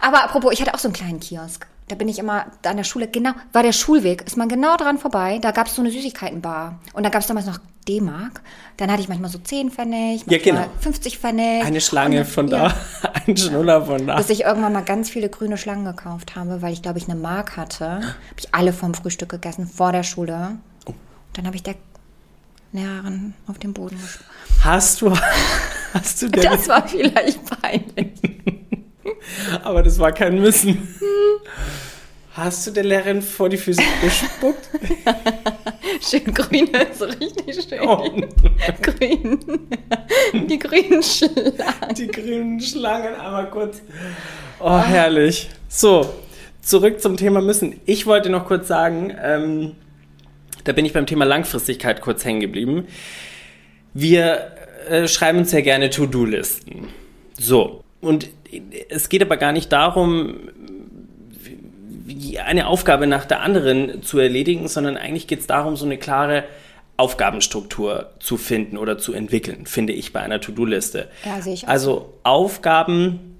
[0.00, 1.66] Aber apropos, ich hatte auch so einen kleinen Kiosk.
[1.88, 4.76] Da bin ich immer da an der Schule, genau, war der Schulweg, ist man genau
[4.78, 5.38] dran vorbei.
[5.42, 6.78] Da gab es so eine Süßigkeitenbar.
[6.94, 8.40] Und da gab es damals noch D-Mark.
[8.78, 10.64] Dann hatte ich manchmal so 10 Pfennig, Ja, genau.
[10.80, 11.62] 50 Pfennig.
[11.62, 12.68] Eine Schlange Und- von ja.
[13.02, 14.16] da, ein Schnuller von da.
[14.16, 17.20] Bis ich irgendwann mal ganz viele grüne Schlangen gekauft habe, weil ich, glaube ich, eine
[17.20, 17.86] Mark hatte.
[17.96, 18.06] Habe
[18.38, 20.56] ich alle vom Frühstück gegessen, vor der Schule.
[21.34, 21.74] Dann habe ich der
[22.72, 24.30] Lehrerin auf den Boden gesprochen.
[24.62, 25.12] Hast du,
[25.92, 28.12] hast du denn, Das war vielleicht peinlich.
[29.62, 30.88] aber das war kein Müssen.
[32.32, 34.68] Hast du der Lehrerin vor die Füße gespuckt?
[36.00, 37.80] Schön grün, so richtig schön.
[37.86, 38.10] Oh.
[38.82, 39.38] Grün.
[40.48, 41.94] Die grünen Schlangen.
[41.96, 43.82] Die grünen Schlangen, aber kurz.
[44.58, 45.48] Oh, herrlich.
[45.68, 46.12] So,
[46.60, 47.80] zurück zum Thema müssen.
[47.86, 49.76] Ich wollte noch kurz sagen, ähm,
[50.64, 52.88] da bin ich beim Thema Langfristigkeit kurz hängen geblieben.
[53.92, 54.50] Wir
[54.88, 56.88] äh, schreiben uns ja gerne To-Do-Listen.
[57.38, 57.84] So.
[58.00, 58.28] Und
[58.88, 60.50] es geht aber gar nicht darum,
[62.44, 66.44] eine Aufgabe nach der anderen zu erledigen, sondern eigentlich geht es darum, so eine klare
[66.96, 71.08] Aufgabenstruktur zu finden oder zu entwickeln, finde ich bei einer To-Do-Liste.
[71.24, 73.36] Ja, sehe ich auch Also Aufgaben,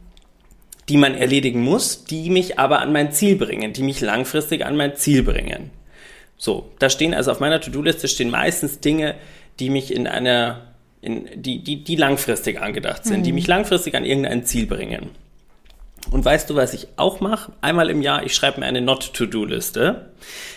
[0.88, 4.76] die man erledigen muss, die mich aber an mein Ziel bringen, die mich langfristig an
[4.76, 5.70] mein Ziel bringen.
[6.36, 9.14] So, da stehen also auf meiner To-Do-Liste stehen meistens Dinge,
[9.60, 10.73] die mich in einer,
[11.04, 15.10] in, die, die, die langfristig angedacht sind, die mich langfristig an irgendein Ziel bringen.
[16.10, 17.52] Und weißt du, was ich auch mache?
[17.60, 20.10] Einmal im Jahr, ich schreibe mir eine Not-to-Do-Liste.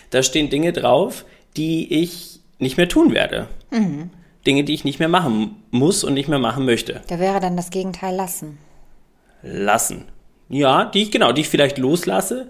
[0.09, 3.47] Da stehen Dinge drauf, die ich nicht mehr tun werde.
[4.45, 7.01] Dinge, die ich nicht mehr machen muss und nicht mehr machen möchte.
[7.07, 8.57] Da wäre dann das Gegenteil lassen.
[9.41, 10.05] Lassen.
[10.49, 12.49] Ja, die ich, genau, die ich vielleicht loslasse,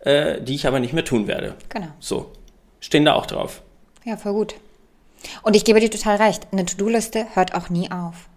[0.00, 1.54] äh, die ich aber nicht mehr tun werde.
[1.68, 1.88] Genau.
[2.00, 2.32] So.
[2.80, 3.62] Stehen da auch drauf.
[4.04, 4.54] Ja, voll gut.
[5.42, 6.46] Und ich gebe dir total recht.
[6.52, 8.28] Eine To-Do-Liste hört auch nie auf.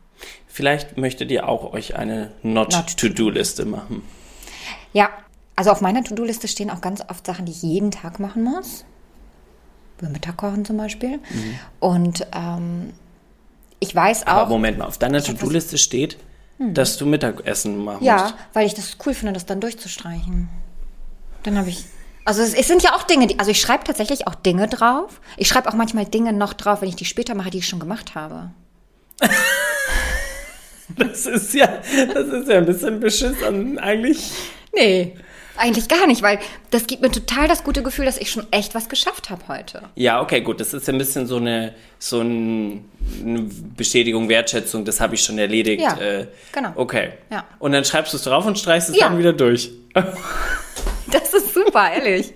[0.47, 4.03] Vielleicht möchtet ihr auch euch eine Not-to-Do-Liste machen.
[4.93, 5.09] Ja,
[5.55, 8.83] also auf meiner To-Do-Liste stehen auch ganz oft Sachen, die ich jeden Tag machen muss.
[9.99, 11.19] Über Mittag kochen zum Beispiel.
[11.79, 12.91] Und ähm,
[13.79, 14.49] ich weiß Aber auch.
[14.49, 16.17] Moment mal, auf deiner To-Do-Liste steht,
[16.59, 18.35] dass du Mittagessen machen Ja, musst.
[18.53, 20.49] weil ich das cool finde, das dann durchzustreichen.
[21.43, 21.85] Dann habe ich.
[22.25, 25.21] Also es, es sind ja auch Dinge, die, also ich schreibe tatsächlich auch Dinge drauf.
[25.37, 27.79] Ich schreibe auch manchmal Dinge noch drauf, wenn ich die später mache, die ich schon
[27.79, 28.51] gemacht habe.
[30.97, 31.67] Das ist ja,
[32.13, 34.29] das ist ja ein bisschen beschissen eigentlich.
[34.75, 35.15] Nee.
[35.55, 36.39] Eigentlich gar nicht, weil
[36.71, 39.83] das gibt mir total das gute Gefühl, dass ich schon echt was geschafft habe heute.
[39.95, 40.59] Ja, okay, gut.
[40.59, 42.89] Das ist ja ein bisschen so eine, so ein,
[43.23, 43.41] eine
[43.77, 44.83] Bestätigung, Wertschätzung.
[44.85, 45.81] Das habe ich schon erledigt.
[45.81, 46.71] Ja, äh, genau.
[46.75, 47.11] Okay.
[47.29, 47.45] Ja.
[47.59, 49.07] Und dann schreibst du es drauf und streichst es Ja.
[49.09, 49.71] dann wieder durch.
[51.71, 52.33] Super, ehrlich.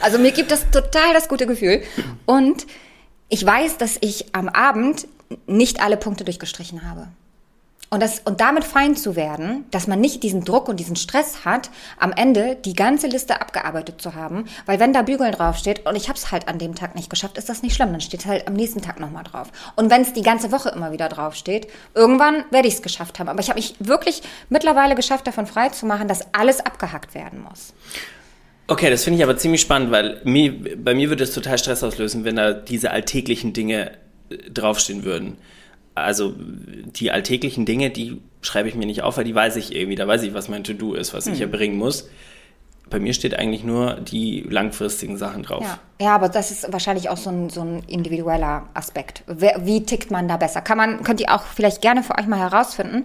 [0.00, 1.82] Also mir gibt das total das gute Gefühl.
[2.26, 2.66] Und
[3.28, 5.06] ich weiß, dass ich am Abend
[5.46, 7.06] nicht alle Punkte durchgestrichen habe.
[7.92, 11.44] Und, das, und damit fein zu werden, dass man nicht diesen Druck und diesen Stress
[11.44, 14.46] hat, am Ende die ganze Liste abgearbeitet zu haben.
[14.64, 17.36] Weil wenn da Bügeln draufsteht und ich habe es halt an dem Tag nicht geschafft,
[17.36, 17.92] ist das nicht schlimm.
[17.92, 19.48] Dann steht halt am nächsten Tag nochmal drauf.
[19.76, 23.28] Und wenn es die ganze Woche immer wieder draufsteht, irgendwann werde ich es geschafft haben.
[23.28, 27.42] Aber ich habe mich wirklich mittlerweile geschafft, davon frei zu machen, dass alles abgehackt werden
[27.46, 27.74] muss.
[28.68, 31.84] Okay, das finde ich aber ziemlich spannend, weil mir, bei mir würde es total Stress
[31.84, 33.90] auslösen, wenn da diese alltäglichen Dinge
[34.30, 35.36] äh, draufstehen würden.
[35.94, 39.94] Also die alltäglichen Dinge, die schreibe ich mir nicht auf, weil die weiß ich irgendwie,
[39.96, 41.42] da weiß ich, was mein To-Do ist, was ich Hm.
[41.42, 42.08] erbringen muss.
[42.90, 45.64] Bei mir steht eigentlich nur die langfristigen Sachen drauf.
[45.64, 46.06] Ja.
[46.06, 49.22] ja, aber das ist wahrscheinlich auch so ein, so ein individueller Aspekt.
[49.26, 50.60] Wer, wie tickt man da besser?
[50.60, 53.04] Kann man, könnt ihr auch vielleicht gerne für euch mal herausfinden.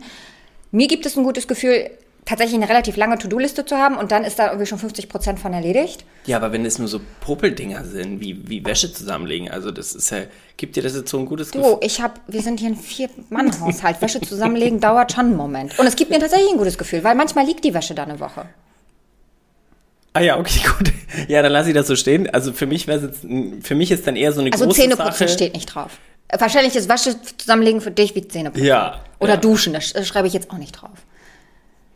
[0.72, 1.90] Mir gibt es ein gutes Gefühl,
[2.28, 5.40] tatsächlich eine relativ lange To-Do-Liste zu haben und dann ist da irgendwie schon 50 Prozent
[5.40, 6.06] von erledigt.
[6.26, 10.10] Ja, aber wenn es nur so Popeldinger sind, wie, wie Wäsche zusammenlegen, also das ist
[10.12, 10.20] ja,
[10.58, 11.72] gibt dir das jetzt so ein gutes Gefühl?
[11.72, 14.02] Du, ich habe, wir sind hier ein Vier-Mann-Haushalt.
[14.02, 15.80] Wäsche zusammenlegen dauert schon einen Moment.
[15.80, 18.20] Und es gibt mir tatsächlich ein gutes Gefühl, weil manchmal liegt die Wäsche da eine
[18.20, 18.46] Woche.
[20.14, 20.92] Ah ja, okay, gut.
[21.28, 22.30] Ja, dann lasse ich das so stehen.
[22.34, 23.22] Also für mich wäre jetzt,
[23.66, 25.30] für mich ist dann eher so eine Also große Zähneputzen Sache.
[25.30, 25.92] steht nicht drauf.
[26.38, 28.66] Wahrscheinlich ist Wäsche zusammenlegen für dich wie Zähneputzen.
[28.68, 29.40] Ja, Oder ja.
[29.40, 30.90] Duschen, das sch- schreibe ich jetzt auch nicht drauf.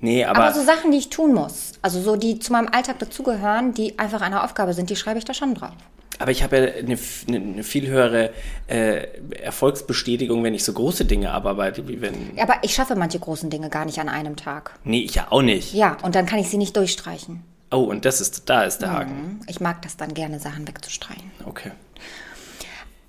[0.01, 2.99] Nee, aber, Aber so Sachen, die ich tun muss, also so die zu meinem Alltag
[2.99, 5.71] dazugehören, die einfach eine Aufgabe sind, die schreibe ich da schon drauf.
[6.19, 8.31] aber ich habe ja eine, eine, eine viel höhere
[8.67, 9.07] äh,
[9.41, 12.15] Erfolgsbestätigung, wenn ich so große Dinge abarbeite, wie wenn.
[12.39, 14.71] Aber ich schaffe manche großen Dinge gar nicht an einem Tag.
[14.83, 15.73] Nee, ich ja auch nicht.
[15.73, 17.43] Ja, und dann kann ich sie nicht durchstreichen.
[17.71, 19.39] Oh, und das ist, da ist der Haken.
[19.47, 21.31] Ich mag das dann gerne, Sachen wegzustreichen.
[21.45, 21.71] Okay.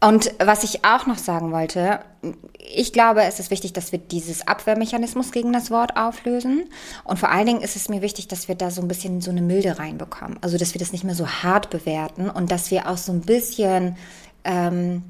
[0.04, 2.00] Und was ich auch noch sagen wollte,
[2.58, 6.64] ich glaube, es ist wichtig, dass wir dieses Abwehrmechanismus gegen das Wort auflösen.
[7.04, 9.30] Und vor allen Dingen ist es mir wichtig, dass wir da so ein bisschen so
[9.30, 10.38] eine Milde reinbekommen.
[10.40, 13.20] Also, dass wir das nicht mehr so hart bewerten und dass wir auch so ein
[13.20, 13.96] bisschen,
[14.42, 15.04] ähm,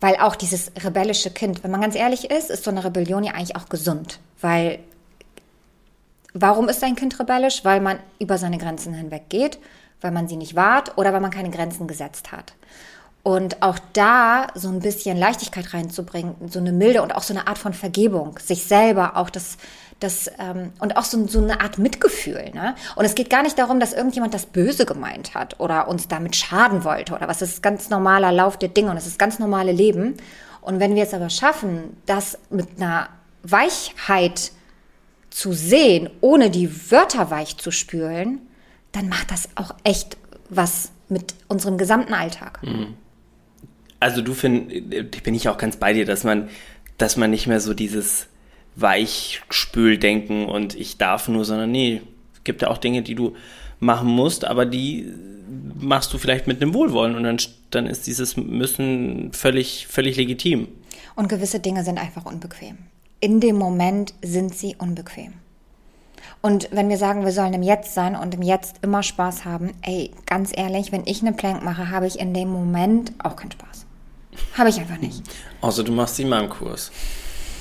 [0.00, 3.32] weil auch dieses rebellische Kind, wenn man ganz ehrlich ist, ist so eine Rebellion ja
[3.32, 4.20] eigentlich auch gesund.
[4.42, 4.80] Weil
[6.38, 7.64] Warum ist ein Kind rebellisch?
[7.64, 9.58] Weil man über seine Grenzen hinweggeht,
[10.02, 12.52] weil man sie nicht wahrt oder weil man keine Grenzen gesetzt hat.
[13.26, 17.48] Und auch da so ein bisschen Leichtigkeit reinzubringen, so eine Milde und auch so eine
[17.48, 19.56] Art von Vergebung, sich selber auch das,
[19.98, 22.52] das ähm, und auch so, so eine Art Mitgefühl.
[22.54, 22.76] Ne?
[22.94, 26.36] Und es geht gar nicht darum, dass irgendjemand das Böse gemeint hat oder uns damit
[26.36, 27.40] schaden wollte oder was.
[27.40, 30.18] Das ist ganz normaler Lauf der Dinge und es ist ganz normale Leben.
[30.60, 33.08] Und wenn wir es aber schaffen, das mit einer
[33.42, 34.52] Weichheit
[35.30, 38.38] zu sehen, ohne die Wörter weich zu spülen,
[38.92, 40.16] dann macht das auch echt
[40.48, 42.60] was mit unserem gesamten Alltag.
[44.06, 46.48] Also du findest, bin ich auch ganz bei dir, dass man,
[46.96, 48.28] dass man nicht mehr so dieses
[48.76, 53.34] Weichspüldenken und ich darf nur, sondern nee, es gibt ja auch Dinge, die du
[53.80, 55.12] machen musst, aber die
[55.80, 57.38] machst du vielleicht mit einem Wohlwollen und dann,
[57.70, 60.68] dann ist dieses Müssen völlig, völlig legitim.
[61.16, 62.78] Und gewisse Dinge sind einfach unbequem.
[63.18, 65.32] In dem Moment sind sie unbequem.
[66.42, 69.72] Und wenn wir sagen, wir sollen im Jetzt sein und im Jetzt immer Spaß haben,
[69.82, 73.50] ey, ganz ehrlich, wenn ich eine Plank mache, habe ich in dem Moment auch keinen
[73.50, 73.85] Spaß.
[74.56, 75.22] Habe ich einfach nicht.
[75.60, 76.90] Außer du machst sie in meinem Kurs.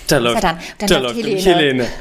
[0.08, 0.60] Da läuft, dann?
[0.78, 1.42] Dann da läuft Helene.
[1.42, 1.88] Helene.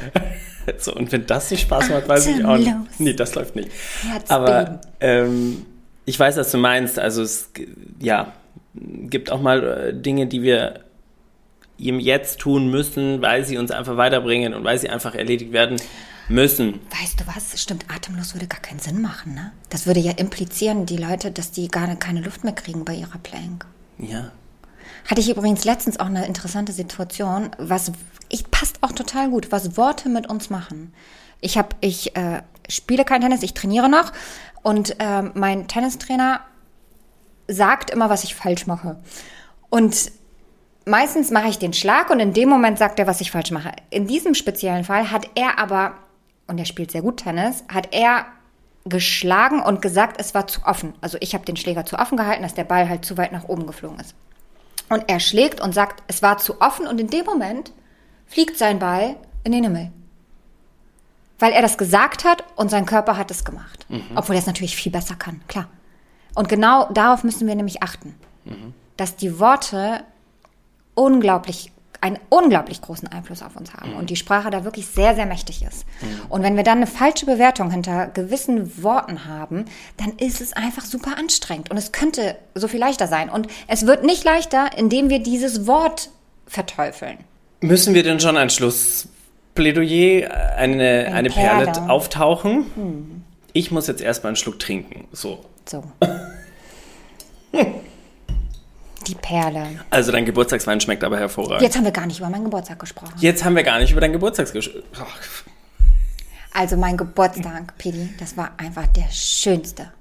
[0.79, 2.73] So, und wenn das nicht Spaß macht, weiß ich auch nicht.
[2.97, 3.69] Nee, das läuft nicht.
[4.01, 4.23] Herzbeben.
[4.29, 5.63] Aber ähm,
[6.05, 6.97] ich weiß, was du meinst.
[6.97, 7.51] Also es
[7.99, 8.33] ja,
[8.73, 10.79] gibt auch mal äh, Dinge, die wir
[11.77, 15.77] ihm jetzt tun müssen, weil sie uns einfach weiterbringen und weil sie einfach erledigt werden
[16.29, 16.79] müssen.
[17.01, 17.61] Weißt du was?
[17.61, 19.51] Stimmt, atemlos würde gar keinen Sinn machen, ne?
[19.69, 23.17] Das würde ja implizieren, die Leute, dass die gar keine Luft mehr kriegen bei ihrer
[23.19, 23.65] Plank.
[23.97, 24.31] Ja.
[25.09, 27.91] Hatte ich übrigens letztens auch eine interessante Situation, was
[28.29, 30.93] ich passt auch total gut, was Worte mit uns machen.
[31.41, 34.11] Ich habe, ich äh, spiele kein Tennis, ich trainiere noch
[34.63, 36.41] und ähm, mein Tennistrainer
[37.47, 38.97] sagt immer, was ich falsch mache.
[39.69, 40.11] Und
[40.85, 43.71] meistens mache ich den Schlag und in dem Moment sagt er, was ich falsch mache.
[43.89, 45.95] In diesem speziellen Fall hat er aber,
[46.47, 48.25] und er spielt sehr gut Tennis, hat er
[48.85, 50.93] geschlagen und gesagt, es war zu offen.
[51.01, 53.45] Also ich habe den Schläger zu offen gehalten, dass der Ball halt zu weit nach
[53.45, 54.15] oben geflogen ist.
[54.89, 57.71] Und er schlägt und sagt, es war zu offen und in dem Moment
[58.27, 59.91] fliegt sein Ball in den Himmel.
[61.39, 63.85] Weil er das gesagt hat und sein Körper hat es gemacht.
[64.15, 65.67] Obwohl er es natürlich viel besser kann, klar.
[66.33, 68.15] Und genau darauf müssen wir nämlich achten.
[68.97, 70.03] Dass die Worte
[70.93, 71.71] unglaublich,
[72.05, 75.63] einen unglaublich großen Einfluss auf uns haben und die Sprache da wirklich sehr, sehr mächtig
[75.63, 75.85] ist.
[76.29, 79.65] Und wenn wir dann eine falsche Bewertung hinter gewissen Worten haben,
[79.97, 83.31] dann ist es einfach super anstrengend und es könnte so viel leichter sein.
[83.31, 86.09] Und es wird nicht leichter, indem wir dieses Wort
[86.45, 87.17] verteufeln.
[87.61, 93.23] Müssen wir denn schon ein Schlussplädoyer, eine, eine Perle auftauchen?
[93.53, 95.07] Ich muss jetzt erstmal einen Schluck trinken.
[95.11, 95.43] So.
[95.65, 95.83] So.
[99.07, 99.79] Die Perle.
[99.89, 101.61] Also dein Geburtstagswein schmeckt aber hervorragend.
[101.61, 103.13] Jetzt haben wir gar nicht über meinen Geburtstag gesprochen.
[103.19, 104.71] Jetzt haben wir gar nicht über dein Geburtstagsgesch...
[104.99, 105.19] Ach,
[106.53, 109.91] Also mein Geburtstag, Pedi, das war einfach der schönste.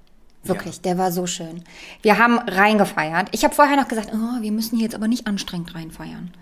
[0.45, 1.65] Wirklich, der war so schön.
[2.03, 3.29] Wir haben reingefeiert.
[3.33, 6.33] Ich habe vorher noch gesagt, oh, wir müssen hier jetzt aber nicht anstrengend reinfeiern.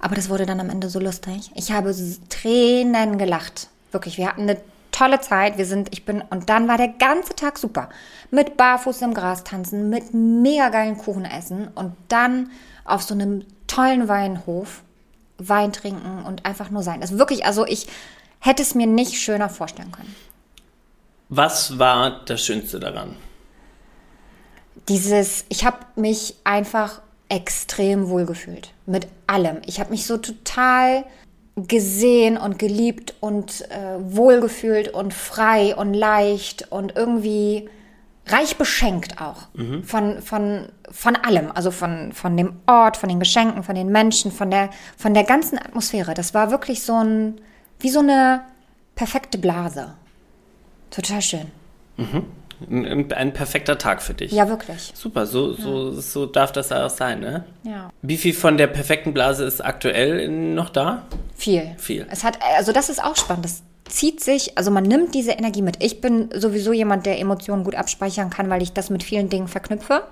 [0.00, 1.50] Aber das wurde dann am Ende so lustig.
[1.54, 1.94] Ich habe
[2.30, 3.68] Tränen gelacht.
[3.92, 4.56] Wirklich, wir hatten eine
[4.94, 5.58] tolle Zeit.
[5.58, 7.88] Wir sind, ich bin, und dann war der ganze Tag super.
[8.30, 12.50] Mit Barfuß im Gras tanzen, mit mega geilen Kuchen essen und dann
[12.84, 14.82] auf so einem tollen Weinhof
[15.38, 17.00] Wein trinken und einfach nur sein.
[17.00, 17.88] Das ist wirklich, also ich
[18.38, 20.14] hätte es mir nicht schöner vorstellen können.
[21.28, 23.16] Was war das Schönste daran?
[24.88, 29.60] Dieses, ich habe mich einfach extrem wohlgefühlt mit allem.
[29.66, 31.04] Ich habe mich so total
[31.56, 37.68] gesehen und geliebt und äh, wohlgefühlt und frei und leicht und irgendwie
[38.26, 39.48] reich beschenkt auch
[39.84, 41.52] von, von, von allem.
[41.52, 45.24] Also von, von dem Ort, von den Geschenken, von den Menschen, von der, von der
[45.24, 46.14] ganzen Atmosphäre.
[46.14, 47.40] Das war wirklich so ein,
[47.80, 48.40] wie so eine
[48.94, 49.94] perfekte Blase.
[50.90, 51.50] Total schön.
[52.70, 54.32] Ein, ein perfekter Tag für dich.
[54.32, 54.92] Ja, wirklich.
[54.94, 57.44] Super, so, so, so darf das auch sein, ne?
[57.64, 57.90] Ja.
[58.00, 61.02] Wie viel von der perfekten Blase ist aktuell noch da?
[61.34, 61.74] Viel.
[61.78, 62.06] Viel.
[62.10, 63.44] Es hat, also das ist auch spannend.
[63.44, 65.82] Das zieht sich, also man nimmt diese Energie mit.
[65.82, 69.48] Ich bin sowieso jemand, der Emotionen gut abspeichern kann, weil ich das mit vielen Dingen
[69.48, 70.04] verknüpfe.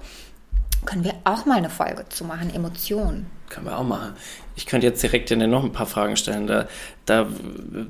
[0.84, 3.26] Können wir auch mal eine Folge zu machen, Emotionen.
[3.48, 4.14] Können wir auch machen.
[4.56, 6.46] Ich könnte jetzt direkt dir noch ein paar Fragen stellen.
[6.46, 6.66] Da,
[7.06, 7.28] da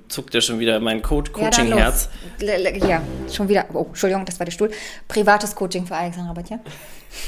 [0.09, 2.09] zuckt ja schon wieder mein Co Ja, Coaching-Herz.
[2.40, 3.01] l- Hier,
[3.33, 3.64] schon wieder.
[3.73, 4.71] Oh, Entschuldigung, das war der Stuhl.
[5.09, 6.59] Privates Coaching für Alexandra Batja.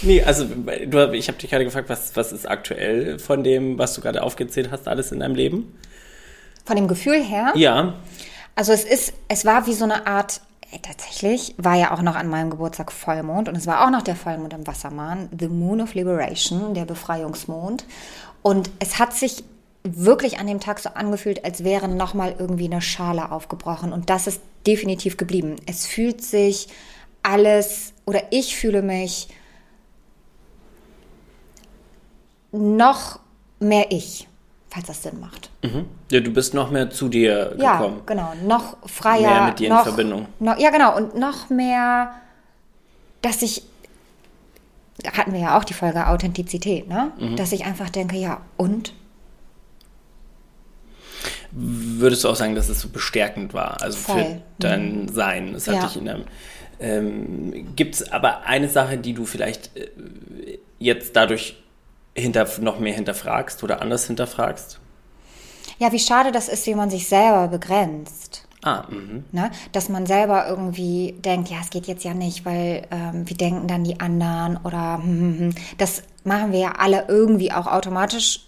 [0.03, 3.95] Nee, also du, ich habe dich gerade gefragt, was, was ist aktuell von dem, was
[3.95, 5.73] du gerade aufgezählt hast, alles in deinem Leben?
[6.65, 7.53] Von dem Gefühl her.
[7.55, 7.95] Ja,
[8.57, 12.15] Also es ist, es war wie so eine Art, ey, tatsächlich war ja auch noch
[12.15, 15.81] an meinem Geburtstag Vollmond und es war auch noch der Vollmond im Wassermann, The Moon
[15.81, 17.85] of Liberation, der Befreiungsmond.
[18.43, 19.45] Und es hat sich
[19.83, 23.93] wirklich an dem Tag so angefühlt, als wäre nochmal irgendwie eine Schale aufgebrochen.
[23.93, 25.57] Und das ist definitiv geblieben.
[25.67, 26.69] Es fühlt sich
[27.23, 29.29] alles, oder ich fühle mich
[32.53, 33.19] noch
[33.59, 34.29] mehr ich,
[34.75, 35.51] falls das Sinn macht.
[35.63, 35.85] mhm.
[36.11, 38.01] ja, du bist noch mehr zu dir Ja, gekommen.
[38.07, 38.33] genau.
[38.45, 39.21] Noch freier.
[39.31, 40.27] Mehr mit dir in noch, Verbindung.
[40.41, 40.97] Noch, ja, genau.
[40.97, 42.11] Und noch mehr,
[43.23, 43.63] dass ich,
[45.17, 47.13] hatten wir ja auch die Folge Authentizität, ne?
[47.21, 47.37] Mhm.
[47.37, 48.93] Dass ich einfach denke, ja, und?
[51.57, 54.25] würdest du auch sagen, dass es so bestärkend war, also Voll.
[54.25, 55.53] für dein Sein.
[55.53, 55.87] Das hat Ja.
[55.87, 56.25] dich in einem.
[56.81, 59.89] Ähm, Gibt es aber eine Sache, die du vielleicht äh,
[60.81, 61.57] jetzt dadurch
[62.17, 64.81] hinter, noch mehr hinterfragst oder anders hinterfragst?
[65.79, 68.47] Ja, wie schade das ist, wie man sich selber begrenzt.
[68.63, 69.25] Ah, mhm.
[69.33, 69.51] Ne?
[69.73, 73.69] Dass man selber irgendwie denkt, ja, es geht jetzt ja nicht, weil ähm, wie denken
[73.69, 75.55] dann die anderen oder hm, hm, hm.
[75.77, 78.47] das machen wir ja alle irgendwie auch automatisch.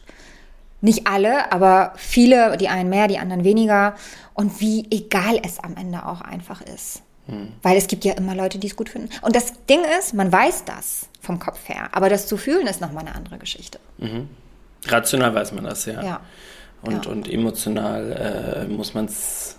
[0.81, 3.95] Nicht alle, aber viele, die einen mehr, die anderen weniger.
[4.35, 7.03] Und wie egal es am Ende auch einfach ist.
[7.63, 9.09] Weil es gibt ja immer Leute, die es gut finden.
[9.23, 12.81] Und das Ding ist, man weiß das vom Kopf her, aber das zu fühlen ist
[12.81, 13.81] nochmal eine andere Geschichte.
[14.87, 16.03] Rational weiß man das, ja.
[16.03, 16.21] Ja.
[16.83, 17.11] Und, Ja.
[17.11, 19.57] und emotional äh, muss man es.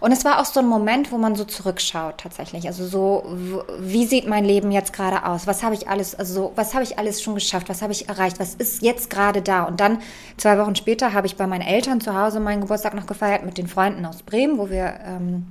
[0.00, 2.66] Und es war auch so ein Moment, wo man so zurückschaut tatsächlich.
[2.66, 3.36] Also so,
[3.78, 5.46] wie sieht mein Leben jetzt gerade aus?
[5.46, 7.68] Was habe ich alles, also so, was habe ich alles schon geschafft?
[7.68, 8.40] Was habe ich erreicht?
[8.40, 9.64] Was ist jetzt gerade da?
[9.64, 9.98] Und dann
[10.38, 13.58] zwei Wochen später habe ich bei meinen Eltern zu Hause meinen Geburtstag noch gefeiert mit
[13.58, 15.46] den Freunden aus Bremen, wo wir ähm,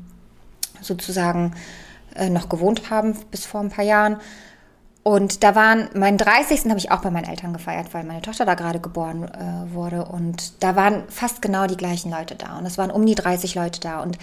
[0.82, 1.53] sozusagen
[2.15, 4.17] äh, noch gewohnt haben bis vor ein paar Jahren.
[5.03, 6.65] Und da waren, meinen 30.
[6.65, 10.03] habe ich auch bei meinen Eltern gefeiert, weil meine Tochter da gerade geboren äh, wurde.
[10.03, 12.57] Und da waren fast genau die gleichen Leute da.
[12.57, 14.01] Und es waren um die 30 Leute da.
[14.01, 14.17] Und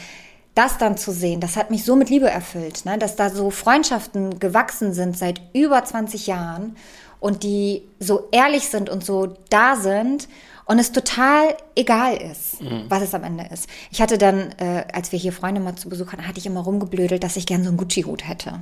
[0.54, 2.98] das dann zu sehen, das hat mich so mit Liebe erfüllt, ne?
[2.98, 6.76] dass da so Freundschaften gewachsen sind seit über 20 Jahren
[7.24, 10.28] und die so ehrlich sind und so da sind
[10.66, 12.58] und es total egal ist,
[12.90, 13.66] was es am Ende ist.
[13.90, 16.60] Ich hatte dann, äh, als wir hier Freunde mal zu Besuch hatten, hatte ich immer
[16.60, 18.60] rumgeblödelt, dass ich gern so einen Gucci-Hut hätte.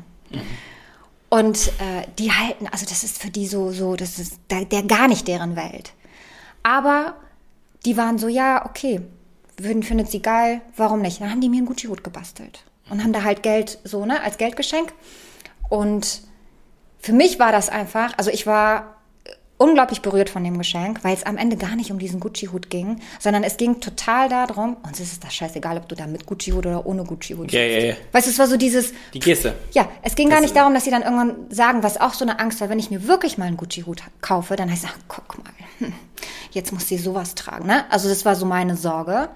[1.29, 4.85] Und äh, die halten, also das ist für die so, so, das ist der, der
[4.85, 5.93] gar nicht deren Welt.
[6.63, 7.17] Aber
[7.85, 9.01] die waren so, ja, okay,
[9.57, 11.21] würden, findet sie geil, warum nicht?
[11.21, 14.39] Dann haben die mir einen Gucci-Hut gebastelt und haben da halt Geld, so, ne, als
[14.39, 14.93] Geldgeschenk.
[15.69, 16.23] Und
[17.03, 18.97] für mich war das einfach, also ich war
[19.59, 23.01] unglaublich berührt von dem Geschenk, weil es am Ende gar nicht um diesen Gucci-Hut ging,
[23.21, 26.67] sondern es ging total darum, uns ist es das scheißegal, ob du da mit Gucci-Hut
[26.67, 27.95] oder ohne Gucci-Hut Ja, ja, ja.
[28.11, 29.55] Weißt du, es war so dieses, Die Geste.
[29.73, 32.15] ja, es ging gar Das nicht ist- darum, dass sie dann irgendwann sagen, was auch
[32.15, 34.91] so eine Angst war, wenn ich mir wirklich mal einen Gucci-Hut kaufe, dann heißt es,
[34.93, 35.93] ach, guck mal, hm,
[36.51, 37.85] jetzt muss sie sowas tragen, ne?
[37.93, 39.29] Also das war so meine Sorge.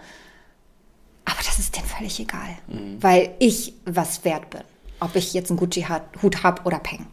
[1.24, 3.00] Aber das ist denen völlig egal, Mhm.
[3.00, 4.62] weil ich was wert bin.
[4.98, 7.06] Ob ich jetzt einen Gucci-Hut habe oder Peng.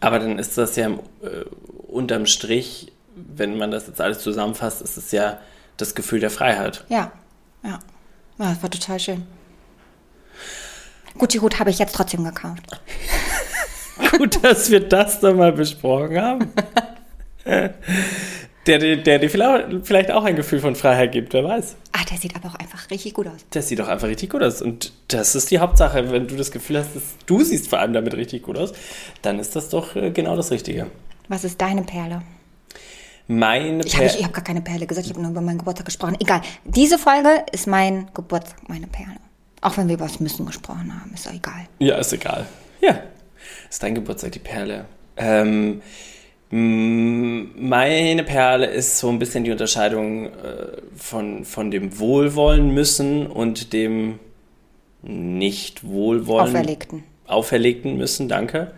[0.00, 1.44] Aber dann ist das ja äh,
[1.88, 5.38] unterm Strich, wenn man das jetzt alles zusammenfasst, ist es ja
[5.76, 6.84] das Gefühl der Freiheit.
[6.88, 7.12] Ja,
[7.62, 7.78] ja.
[8.38, 9.26] Ja, das war total schön.
[11.16, 12.60] Gucci-Hut habe ich jetzt trotzdem gekauft.
[14.18, 16.52] Gut, dass wir das dann mal besprochen haben.
[18.66, 21.76] Der, der, der dir vielleicht auch ein Gefühl von Freiheit gibt, wer weiß.
[21.92, 23.46] Ah, der sieht aber auch einfach richtig gut aus.
[23.50, 24.60] Das sieht doch einfach richtig gut aus.
[24.60, 26.10] Und das ist die Hauptsache.
[26.10, 28.72] Wenn du das Gefühl hast, dass du siehst vor allem damit richtig gut aus,
[29.22, 30.86] dann ist das doch äh, genau das Richtige.
[31.28, 32.22] Was ist deine Perle?
[33.28, 36.16] Meine Ich habe hab gar keine Perle gesagt, ich habe nur über meinen Geburtstag gesprochen.
[36.20, 36.42] Egal.
[36.64, 39.16] Diese Folge ist mein Geburtstag, meine Perle.
[39.60, 41.66] Auch wenn wir über das Müssen gesprochen haben, ist doch egal.
[41.78, 42.46] Ja, ist egal.
[42.80, 43.00] Ja,
[43.68, 44.84] ist dein Geburtstag, die Perle.
[45.16, 45.82] Ähm,
[46.50, 53.72] meine Perle ist so ein bisschen die Unterscheidung äh, von, von dem Wohlwollen müssen und
[53.72, 54.20] dem
[55.02, 56.54] nicht Wohlwollen.
[56.54, 57.04] Auferlegten.
[57.26, 58.72] Auferlegten müssen, danke.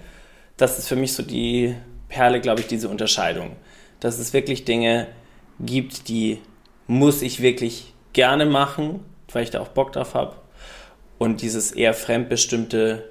[0.57, 1.75] Das ist für mich so die
[2.09, 3.53] Perle, glaube ich, diese Unterscheidung.
[4.01, 5.09] Dass es wirklich Dinge
[5.61, 6.39] gibt, die
[6.87, 10.37] muss ich wirklich gerne machen, weil ich da auch Bock drauf habe.
[11.19, 13.09] Und dieses eher fremdbestimmte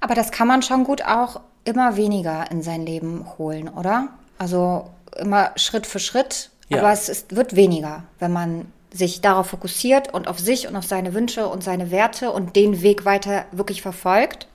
[0.00, 1.40] Aber das kann man schon gut auch
[1.70, 4.08] immer weniger in sein Leben holen, oder?
[4.38, 6.50] Also immer Schritt für Schritt.
[6.68, 6.78] Ja.
[6.78, 10.84] Aber es ist, wird weniger, wenn man sich darauf fokussiert und auf sich und auf
[10.84, 14.48] seine Wünsche und seine Werte und den Weg weiter wirklich verfolgt.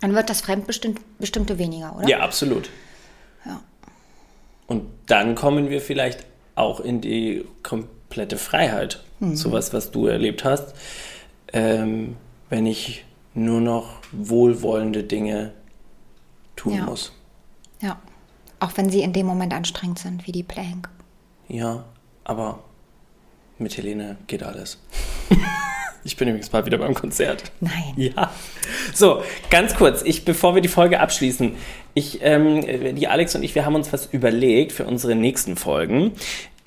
[0.00, 2.08] Dann wird das Fremdbestimmte weniger, oder?
[2.08, 2.70] Ja, absolut.
[3.44, 3.60] Ja.
[4.66, 6.24] Und dann kommen wir vielleicht
[6.54, 9.02] auch in die komplette Freiheit.
[9.34, 10.74] Sowas, was du erlebt hast.
[11.52, 12.16] Ähm,
[12.48, 15.52] wenn ich nur noch wohlwollende Dinge
[16.60, 16.84] tun Ja.
[16.84, 17.12] muss.
[17.80, 17.98] Ja.
[18.58, 20.90] Auch wenn sie in dem Moment anstrengend sind, wie die Plank.
[21.48, 21.84] Ja,
[22.24, 22.58] aber
[23.58, 24.78] mit Helene geht alles.
[26.04, 27.50] ich bin übrigens bald wieder beim Konzert.
[27.60, 27.94] Nein.
[27.96, 28.30] Ja.
[28.92, 31.54] So, ganz kurz, ich, bevor wir die Folge abschließen,
[31.94, 36.12] ich, ähm, die Alex und ich, wir haben uns was überlegt für unsere nächsten Folgen.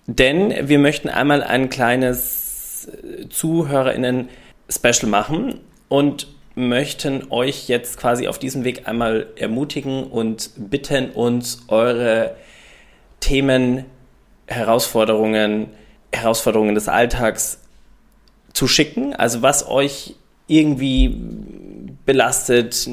[0.07, 8.37] Denn wir möchten einmal ein kleines äh, ZuhörerInnen-Special machen und möchten euch jetzt quasi auf
[8.37, 12.35] diesem Weg einmal ermutigen und bitten, uns eure
[13.19, 13.85] Themen,
[14.47, 15.69] Herausforderungen,
[16.11, 17.59] Herausforderungen des Alltags
[18.53, 19.15] zu schicken.
[19.15, 20.15] Also was euch
[20.47, 21.17] irgendwie
[22.05, 22.87] belastet,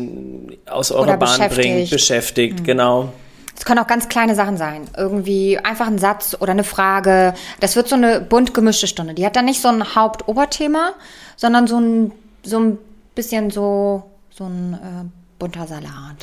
[0.67, 1.91] aus eurer Oder Bahn bringt, beschäftigt.
[1.91, 3.13] beschäftigt, genau.
[3.57, 4.89] Es können auch ganz kleine Sachen sein.
[4.97, 7.35] Irgendwie einfach ein Satz oder eine Frage.
[7.59, 9.13] Das wird so eine bunt gemischte Stunde.
[9.13, 10.93] Die hat dann nicht so ein Hauptoberthema,
[11.37, 12.79] sondern so ein, so ein
[13.21, 15.05] bisschen so, so ein äh,
[15.39, 16.17] bunter Salat.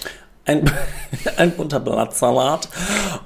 [0.45, 0.65] Ein,
[1.37, 2.69] ein bunter Blattsalat.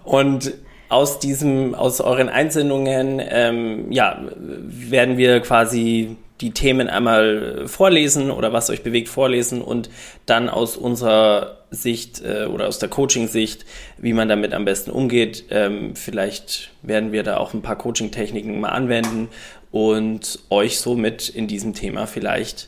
[0.03, 0.51] Und
[0.89, 8.51] aus diesem, aus euren Einsendungen, ähm, ja, werden wir quasi die Themen einmal vorlesen oder
[8.51, 9.89] was euch bewegt vorlesen und
[10.25, 13.65] dann aus unserer Sicht äh, oder aus der Coaching-Sicht,
[13.99, 15.45] wie man damit am besten umgeht.
[15.49, 19.29] Ähm, vielleicht werden wir da auch ein paar Coaching-Techniken mal anwenden
[19.71, 22.67] und euch somit in diesem Thema vielleicht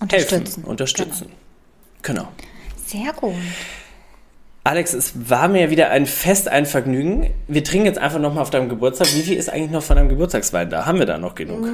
[0.00, 0.44] Unterstützen.
[0.44, 1.26] helfen, unterstützen.
[2.02, 2.28] Genau.
[2.86, 3.34] Sehr gut.
[4.68, 7.30] Alex, es war mir wieder ein Fest, ein Vergnügen.
[7.46, 9.06] Wir trinken jetzt einfach nochmal auf deinem Geburtstag.
[9.14, 10.84] Wie viel ist eigentlich noch von deinem Geburtstagswein da?
[10.84, 11.66] Haben wir da noch genug?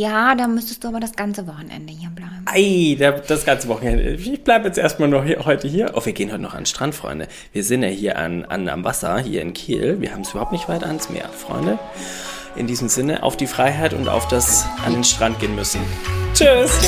[0.00, 2.44] Ja, da müsstest du aber das ganze Wochenende hier bleiben.
[2.46, 4.02] Ei, das ganze Wochenende.
[4.14, 5.92] Ich bleibe jetzt erstmal noch hier, heute hier.
[5.94, 7.28] Oh, wir gehen heute noch an den Strand, Freunde.
[7.52, 10.00] Wir sind ja hier an, an, am Wasser, hier in Kiel.
[10.00, 11.78] Wir haben es überhaupt nicht weit ans Meer, Freunde.
[12.56, 15.80] In diesem Sinne, auf die Freiheit und auf das an den Strand gehen müssen.
[16.34, 16.80] Tschüss.